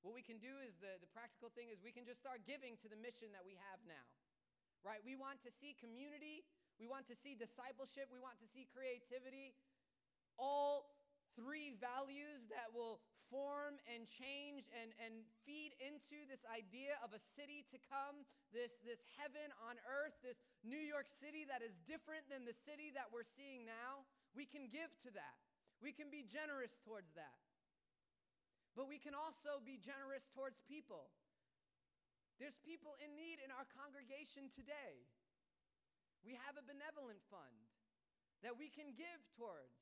what 0.00 0.16
we 0.16 0.24
can 0.24 0.40
do 0.42 0.50
is 0.64 0.74
the, 0.82 0.98
the 0.98 1.10
practical 1.12 1.52
thing 1.52 1.70
is 1.70 1.78
we 1.78 1.94
can 1.94 2.02
just 2.02 2.18
start 2.18 2.42
giving 2.42 2.74
to 2.82 2.88
the 2.90 2.98
mission 2.98 3.30
that 3.36 3.44
we 3.44 3.54
have 3.70 3.78
now. 3.86 4.06
Right? 4.82 4.98
We 5.06 5.14
want 5.14 5.38
to 5.46 5.50
see 5.54 5.78
community, 5.78 6.42
we 6.80 6.90
want 6.90 7.06
to 7.06 7.14
see 7.14 7.38
discipleship, 7.38 8.10
we 8.10 8.18
want 8.18 8.42
to 8.42 8.48
see 8.50 8.66
creativity, 8.66 9.54
all 10.42 10.90
three 11.38 11.78
values 11.78 12.50
that 12.50 12.74
will 12.74 12.98
form 13.32 13.80
and 13.88 14.04
change 14.04 14.68
and, 14.76 14.92
and 15.00 15.24
feed 15.48 15.72
into 15.80 16.20
this 16.28 16.44
idea 16.52 17.00
of 17.00 17.16
a 17.16 17.22
city 17.32 17.64
to 17.72 17.80
come, 17.88 18.28
this, 18.52 18.76
this 18.84 19.00
heaven 19.16 19.48
on 19.64 19.80
earth, 19.88 20.12
this 20.20 20.44
New 20.60 20.78
York 20.78 21.08
City 21.08 21.48
that 21.48 21.64
is 21.64 21.72
different 21.88 22.28
than 22.28 22.44
the 22.44 22.52
city 22.52 22.92
that 22.92 23.08
we're 23.08 23.24
seeing 23.24 23.64
now. 23.64 24.04
We 24.36 24.44
can 24.44 24.68
give 24.68 24.92
to 25.08 25.10
that. 25.16 25.40
We 25.80 25.96
can 25.96 26.12
be 26.12 26.28
generous 26.28 26.76
towards 26.84 27.08
that. 27.16 27.40
But 28.76 28.84
we 28.86 29.00
can 29.00 29.16
also 29.16 29.64
be 29.64 29.80
generous 29.80 30.28
towards 30.36 30.60
people. 30.68 31.08
There's 32.36 32.56
people 32.60 32.96
in 33.00 33.16
need 33.16 33.40
in 33.40 33.48
our 33.48 33.64
congregation 33.72 34.52
today. 34.52 35.08
We 36.20 36.36
have 36.36 36.60
a 36.60 36.64
benevolent 36.64 37.20
fund 37.32 37.56
that 38.44 38.54
we 38.58 38.68
can 38.68 38.92
give 38.94 39.20
towards 39.34 39.74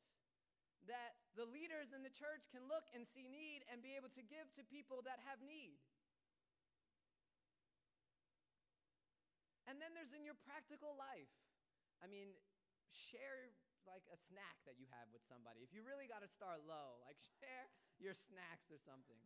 that 0.89 1.21
the 1.37 1.45
leaders 1.45 1.93
in 1.93 2.01
the 2.01 2.13
church 2.13 2.49
can 2.49 2.65
look 2.69 2.89
and 2.97 3.05
see 3.05 3.29
need 3.29 3.67
and 3.69 3.85
be 3.85 3.97
able 3.97 4.13
to 4.17 4.25
give 4.25 4.49
to 4.57 4.63
people 4.65 5.05
that 5.05 5.21
have 5.29 5.41
need. 5.45 5.77
And 9.69 9.79
then 9.79 9.93
there's 9.95 10.17
in 10.17 10.27
your 10.27 10.39
practical 10.43 10.97
life. 10.99 11.31
I 12.03 12.09
mean, 12.11 12.33
share 12.91 13.55
like 13.87 14.03
a 14.11 14.19
snack 14.29 14.59
that 14.67 14.81
you 14.81 14.89
have 14.91 15.07
with 15.15 15.23
somebody. 15.31 15.63
If 15.63 15.71
you 15.71 15.87
really 15.87 16.11
got 16.11 16.25
to 16.27 16.31
start 16.31 16.65
low, 16.67 16.99
like 17.07 17.21
share 17.41 17.71
your 18.01 18.17
snacks 18.17 18.73
or 18.73 18.81
something. 18.83 19.21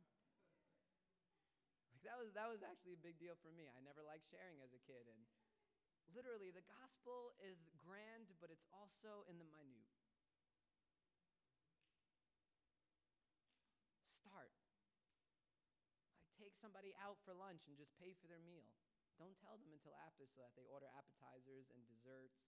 Like 1.95 2.03
that 2.05 2.19
was 2.21 2.35
that 2.37 2.51
was 2.51 2.61
actually 2.61 2.99
a 2.99 3.03
big 3.03 3.17
deal 3.17 3.39
for 3.41 3.55
me. 3.55 3.71
I 3.71 3.81
never 3.81 4.05
liked 4.05 4.29
sharing 4.29 4.61
as 4.61 4.75
a 4.77 4.83
kid 4.85 5.09
and 5.09 5.23
literally 6.13 6.53
the 6.53 6.67
gospel 6.69 7.33
is 7.41 7.57
grand 7.81 8.29
but 8.39 8.53
it's 8.53 8.69
also 8.75 9.25
in 9.31 9.41
the 9.41 9.49
minute. 9.49 9.89
take 16.45 16.54
somebody 16.65 16.97
out 16.97 17.21
for 17.29 17.37
lunch 17.37 17.69
and 17.69 17.77
just 17.77 17.93
pay 18.01 18.17
for 18.17 18.25
their 18.25 18.41
meal. 18.41 18.73
Don't 19.21 19.37
tell 19.37 19.61
them 19.61 19.69
until 19.69 19.93
after 20.01 20.25
so 20.25 20.41
that 20.41 20.57
they 20.57 20.65
order 20.65 20.89
appetizers 20.97 21.69
and 21.69 21.85
desserts 21.85 22.41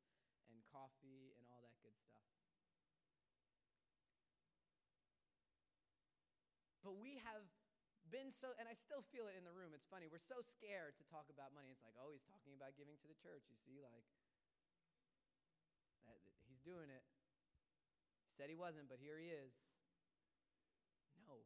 and 0.49 0.57
coffee 0.73 1.37
and 1.37 1.45
all 1.53 1.61
that 1.61 1.77
good 1.85 1.93
stuff. 2.01 2.25
But 6.81 6.97
we 6.97 7.21
have 7.29 7.45
been 8.09 8.33
so, 8.33 8.57
and 8.57 8.65
I 8.65 8.79
still 8.79 9.05
feel 9.13 9.29
it 9.29 9.37
in 9.37 9.45
the 9.45 9.53
room. 9.53 9.77
It's 9.77 9.85
funny. 9.85 10.09
We're 10.09 10.23
so 10.23 10.41
scared 10.41 10.97
to 10.97 11.05
talk 11.13 11.29
about 11.29 11.53
money. 11.53 11.69
It's 11.69 11.85
like, 11.85 11.99
oh, 12.01 12.15
he's 12.15 12.25
talking 12.25 12.57
about 12.57 12.73
giving 12.79 12.97
to 12.97 13.09
the 13.11 13.19
church. 13.21 13.45
You 13.53 13.59
see, 13.61 13.83
like, 13.85 14.07
that, 16.09 16.17
he's 16.49 16.63
doing 16.65 16.89
it. 16.89 17.05
He 18.25 18.33
said 18.39 18.49
he 18.49 18.57
wasn't, 18.57 18.89
but 18.89 19.03
here 19.03 19.19
he 19.19 19.29
is. 19.35 19.53
No, 21.27 21.43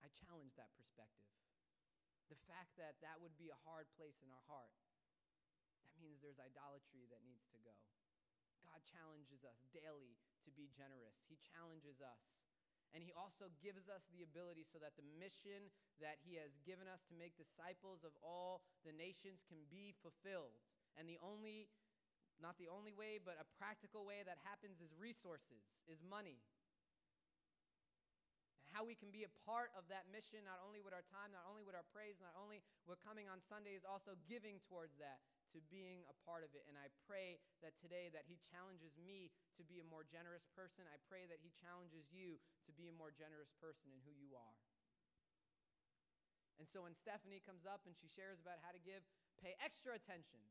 I 0.00 0.08
challenge 0.14 0.54
that 0.54 0.70
perspective. 0.78 1.43
The 2.32 2.40
fact 2.48 2.74
that 2.80 2.96
that 3.04 3.20
would 3.20 3.36
be 3.36 3.52
a 3.52 3.64
hard 3.68 3.86
place 3.94 4.20
in 4.24 4.32
our 4.32 4.44
heart, 4.48 4.72
that 5.84 5.96
means 6.00 6.24
there's 6.24 6.40
idolatry 6.40 7.04
that 7.12 7.20
needs 7.28 7.44
to 7.52 7.60
go. 7.60 7.76
God 8.64 8.80
challenges 8.88 9.44
us 9.44 9.60
daily 9.70 10.16
to 10.48 10.50
be 10.56 10.72
generous. 10.72 11.20
He 11.28 11.36
challenges 11.52 12.00
us. 12.00 12.24
And 12.96 13.02
He 13.02 13.12
also 13.12 13.50
gives 13.60 13.90
us 13.90 14.06
the 14.08 14.22
ability 14.24 14.64
so 14.64 14.78
that 14.78 14.94
the 14.96 15.04
mission 15.18 15.68
that 15.98 16.22
He 16.22 16.38
has 16.40 16.56
given 16.64 16.88
us 16.88 17.02
to 17.10 17.14
make 17.18 17.34
disciples 17.34 18.06
of 18.06 18.14
all 18.24 18.64
the 18.86 18.94
nations 18.94 19.42
can 19.44 19.60
be 19.66 19.92
fulfilled. 19.98 20.62
And 20.94 21.10
the 21.10 21.18
only, 21.18 21.68
not 22.38 22.56
the 22.56 22.70
only 22.70 22.94
way, 22.94 23.18
but 23.18 23.36
a 23.36 23.50
practical 23.58 24.06
way 24.06 24.22
that 24.22 24.38
happens 24.46 24.78
is 24.78 24.94
resources, 24.94 25.66
is 25.90 26.00
money 26.06 26.40
how 28.74 28.82
we 28.82 28.98
can 28.98 29.14
be 29.14 29.22
a 29.22 29.30
part 29.46 29.70
of 29.78 29.86
that 29.86 30.10
mission, 30.10 30.42
not 30.42 30.58
only 30.66 30.82
with 30.82 30.90
our 30.90 31.06
time, 31.06 31.30
not 31.30 31.46
only 31.46 31.62
with 31.62 31.78
our 31.78 31.86
praise, 31.94 32.18
not 32.18 32.34
only 32.34 32.58
with 32.90 32.98
coming 33.06 33.30
on 33.30 33.38
Sundays, 33.38 33.86
also 33.86 34.18
giving 34.26 34.58
towards 34.66 34.98
that, 34.98 35.22
to 35.54 35.62
being 35.70 36.02
a 36.10 36.16
part 36.26 36.42
of 36.42 36.50
it. 36.58 36.66
And 36.66 36.74
I 36.74 36.90
pray 37.06 37.38
that 37.62 37.78
today 37.78 38.10
that 38.10 38.26
He 38.26 38.34
challenges 38.50 38.98
me 38.98 39.30
to 39.54 39.62
be 39.62 39.78
a 39.78 39.86
more 39.86 40.02
generous 40.02 40.42
person. 40.50 40.82
I 40.90 40.98
pray 41.06 41.30
that 41.30 41.38
He 41.38 41.54
challenges 41.54 42.10
you 42.10 42.42
to 42.66 42.74
be 42.74 42.90
a 42.90 42.94
more 42.98 43.14
generous 43.14 43.54
person 43.62 43.94
in 43.94 44.02
who 44.02 44.10
you 44.18 44.34
are. 44.34 44.58
And 46.58 46.66
so 46.66 46.82
when 46.82 46.98
Stephanie 46.98 47.42
comes 47.46 47.62
up 47.62 47.86
and 47.86 47.94
she 47.94 48.10
shares 48.10 48.42
about 48.42 48.58
how 48.66 48.74
to 48.74 48.82
give, 48.82 49.06
pay 49.38 49.54
extra 49.62 49.94
attention. 49.94 50.42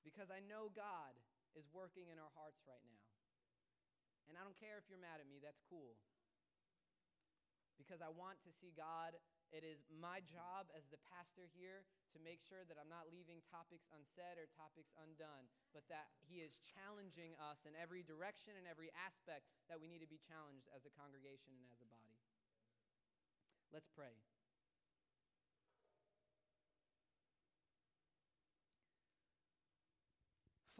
Because 0.00 0.32
I 0.32 0.40
know 0.44 0.72
God 0.72 1.12
is 1.52 1.68
working 1.72 2.08
in 2.08 2.16
our 2.16 2.32
hearts 2.32 2.64
right 2.64 2.84
now. 2.88 3.11
And 4.32 4.40
I 4.40 4.48
don't 4.48 4.56
care 4.56 4.80
if 4.80 4.88
you're 4.88 4.96
mad 4.96 5.20
at 5.20 5.28
me, 5.28 5.44
that's 5.44 5.60
cool. 5.68 6.00
Because 7.76 8.00
I 8.00 8.08
want 8.08 8.40
to 8.48 8.50
see 8.56 8.72
God. 8.72 9.12
It 9.52 9.60
is 9.60 9.84
my 9.92 10.24
job 10.24 10.72
as 10.72 10.88
the 10.88 10.96
pastor 11.12 11.44
here 11.52 11.84
to 12.16 12.18
make 12.24 12.40
sure 12.40 12.64
that 12.64 12.80
I'm 12.80 12.88
not 12.88 13.12
leaving 13.12 13.44
topics 13.52 13.84
unsaid 13.92 14.40
or 14.40 14.48
topics 14.56 14.88
undone, 14.96 15.52
but 15.76 15.84
that 15.92 16.08
He 16.24 16.40
is 16.40 16.56
challenging 16.64 17.36
us 17.36 17.68
in 17.68 17.76
every 17.76 18.00
direction 18.00 18.56
and 18.56 18.64
every 18.64 18.88
aspect 18.96 19.52
that 19.68 19.76
we 19.76 19.92
need 19.92 20.00
to 20.00 20.08
be 20.08 20.16
challenged 20.16 20.64
as 20.72 20.88
a 20.88 20.92
congregation 20.96 21.52
and 21.52 21.68
as 21.68 21.84
a 21.84 21.88
body. 21.92 22.16
Let's 23.68 23.92
pray. 23.92 24.16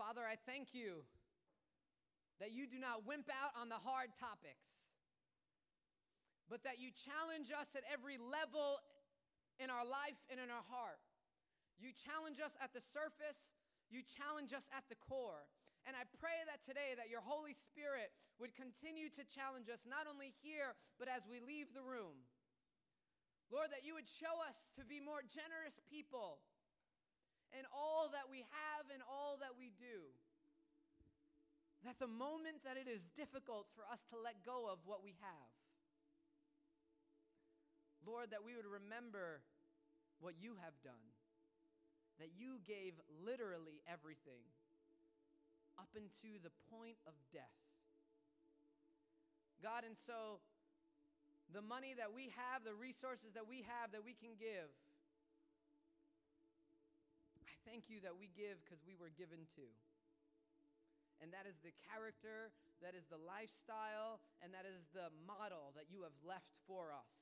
Father, 0.01 0.25
I 0.25 0.41
thank 0.49 0.73
you 0.73 1.05
that 2.43 2.51
you 2.51 2.67
do 2.67 2.83
not 2.83 3.07
wimp 3.07 3.31
out 3.31 3.55
on 3.55 3.71
the 3.71 3.79
hard 3.79 4.11
topics, 4.19 4.91
but 6.51 6.67
that 6.67 6.83
you 6.83 6.91
challenge 6.91 7.55
us 7.55 7.71
at 7.79 7.87
every 7.87 8.19
level 8.19 8.83
in 9.63 9.71
our 9.71 9.87
life 9.87 10.19
and 10.27 10.43
in 10.43 10.51
our 10.51 10.67
heart. 10.67 10.99
You 11.79 11.95
challenge 11.95 12.43
us 12.43 12.59
at 12.59 12.75
the 12.75 12.83
surface, 12.83 13.55
you 13.95 14.03
challenge 14.03 14.51
us 14.51 14.67
at 14.75 14.83
the 14.91 14.99
core. 14.99 15.47
And 15.87 15.95
I 15.95 16.03
pray 16.19 16.35
that 16.51 16.67
today 16.67 16.99
that 16.99 17.07
your 17.07 17.23
Holy 17.23 17.55
Spirit 17.55 18.11
would 18.43 18.59
continue 18.59 19.07
to 19.15 19.23
challenge 19.31 19.71
us 19.71 19.87
not 19.87 20.11
only 20.11 20.35
here 20.43 20.75
but 20.99 21.07
as 21.07 21.23
we 21.31 21.39
leave 21.39 21.71
the 21.71 21.87
room. 21.87 22.27
Lord, 23.55 23.71
that 23.71 23.87
you 23.87 23.95
would 23.95 24.11
show 24.11 24.35
us 24.51 24.59
to 24.75 24.83
be 24.83 24.99
more 24.99 25.23
generous 25.23 25.79
people 25.87 26.43
in 27.55 27.63
all 27.71 28.11
that 28.11 28.27
we 28.27 28.43
have 28.51 28.91
and 28.91 28.99
all 29.07 29.39
that 29.39 29.55
we 29.55 29.71
do. 29.79 30.11
That 31.85 31.99
the 31.99 32.07
moment 32.07 32.63
that 32.63 32.79
it 32.79 32.87
is 32.87 33.11
difficult 33.19 33.67
for 33.75 33.83
us 33.91 33.99
to 34.15 34.17
let 34.17 34.39
go 34.47 34.71
of 34.71 34.79
what 34.87 35.03
we 35.03 35.19
have, 35.19 35.51
Lord, 38.07 38.31
that 38.31 38.47
we 38.47 38.55
would 38.55 38.67
remember 38.67 39.43
what 40.23 40.39
you 40.39 40.55
have 40.63 40.75
done, 40.87 41.11
that 42.23 42.31
you 42.39 42.63
gave 42.63 42.95
literally 43.27 43.83
everything 43.91 44.47
up 45.75 45.91
into 45.99 46.39
the 46.39 46.55
point 46.71 46.99
of 47.07 47.15
death. 47.35 47.59
God, 49.63 49.83
and 49.83 49.99
so 49.99 50.39
the 51.51 51.63
money 51.63 51.95
that 51.99 52.15
we 52.15 52.31
have, 52.35 52.63
the 52.63 52.75
resources 52.75 53.35
that 53.35 53.47
we 53.47 53.67
have 53.67 53.91
that 53.91 54.07
we 54.07 54.15
can 54.15 54.35
give, 54.39 54.71
I 57.43 57.55
thank 57.67 57.91
you 57.91 58.03
that 58.07 58.15
we 58.19 58.31
give 58.35 58.59
because 58.63 58.83
we 58.87 58.95
were 58.95 59.11
given 59.15 59.47
to. 59.59 59.67
And 61.23 61.31
that 61.31 61.47
is 61.47 61.55
the 61.63 61.71
character, 61.87 62.51
that 62.83 62.99
is 62.99 63.07
the 63.07 63.23
lifestyle, 63.23 64.19
and 64.43 64.51
that 64.51 64.67
is 64.67 64.91
the 64.91 65.15
model 65.23 65.71
that 65.79 65.87
you 65.87 66.03
have 66.03 66.19
left 66.27 66.51
for 66.67 66.91
us. 66.91 67.15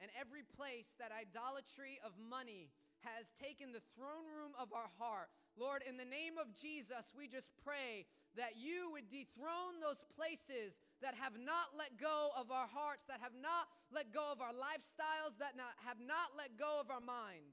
And 0.00 0.08
every 0.16 0.40
place 0.42 0.96
that 0.96 1.12
idolatry 1.12 2.00
of 2.00 2.16
money 2.16 2.72
has 3.04 3.28
taken 3.36 3.70
the 3.70 3.84
throne 3.92 4.24
room 4.32 4.56
of 4.56 4.72
our 4.72 4.88
heart, 4.96 5.28
Lord, 5.60 5.84
in 5.84 6.00
the 6.00 6.08
name 6.08 6.40
of 6.40 6.50
Jesus, 6.56 7.12
we 7.12 7.28
just 7.28 7.52
pray 7.60 8.08
that 8.34 8.56
you 8.56 8.88
would 8.96 9.12
dethrone 9.12 9.76
those 9.76 10.00
places 10.16 10.80
that 11.04 11.12
have 11.20 11.36
not 11.36 11.76
let 11.76 12.00
go 12.00 12.32
of 12.32 12.48
our 12.48 12.66
hearts, 12.66 13.04
that 13.12 13.20
have 13.20 13.36
not 13.36 13.68
let 13.92 14.08
go 14.08 14.24
of 14.32 14.40
our 14.40 14.56
lifestyles, 14.56 15.36
that 15.36 15.52
not, 15.52 15.76
have 15.84 16.00
not 16.00 16.32
let 16.32 16.56
go 16.56 16.80
of 16.80 16.88
our 16.88 17.04
mind. 17.04 17.52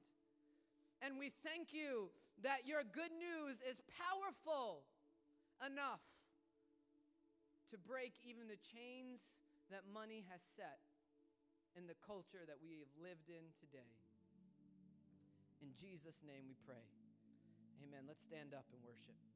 And 1.03 1.19
we 1.19 1.31
thank 1.43 1.75
you 1.75 2.09
that 2.43 2.67
your 2.67 2.83
good 2.83 3.11
news 3.15 3.59
is 3.67 3.81
powerful 3.99 4.87
enough 5.59 6.03
to 7.69 7.77
break 7.77 8.15
even 8.25 8.47
the 8.47 8.59
chains 8.59 9.37
that 9.69 9.85
money 9.85 10.25
has 10.31 10.41
set 10.55 10.81
in 11.77 11.85
the 11.85 11.97
culture 12.01 12.41
that 12.47 12.57
we 12.57 12.81
have 12.81 12.93
lived 12.97 13.29
in 13.29 13.53
today. 13.61 13.93
In 15.61 15.75
Jesus' 15.77 16.23
name 16.25 16.47
we 16.47 16.57
pray. 16.65 16.81
Amen. 17.83 18.07
Let's 18.07 18.23
stand 18.23 18.55
up 18.55 18.65
and 18.73 18.81
worship. 18.81 19.28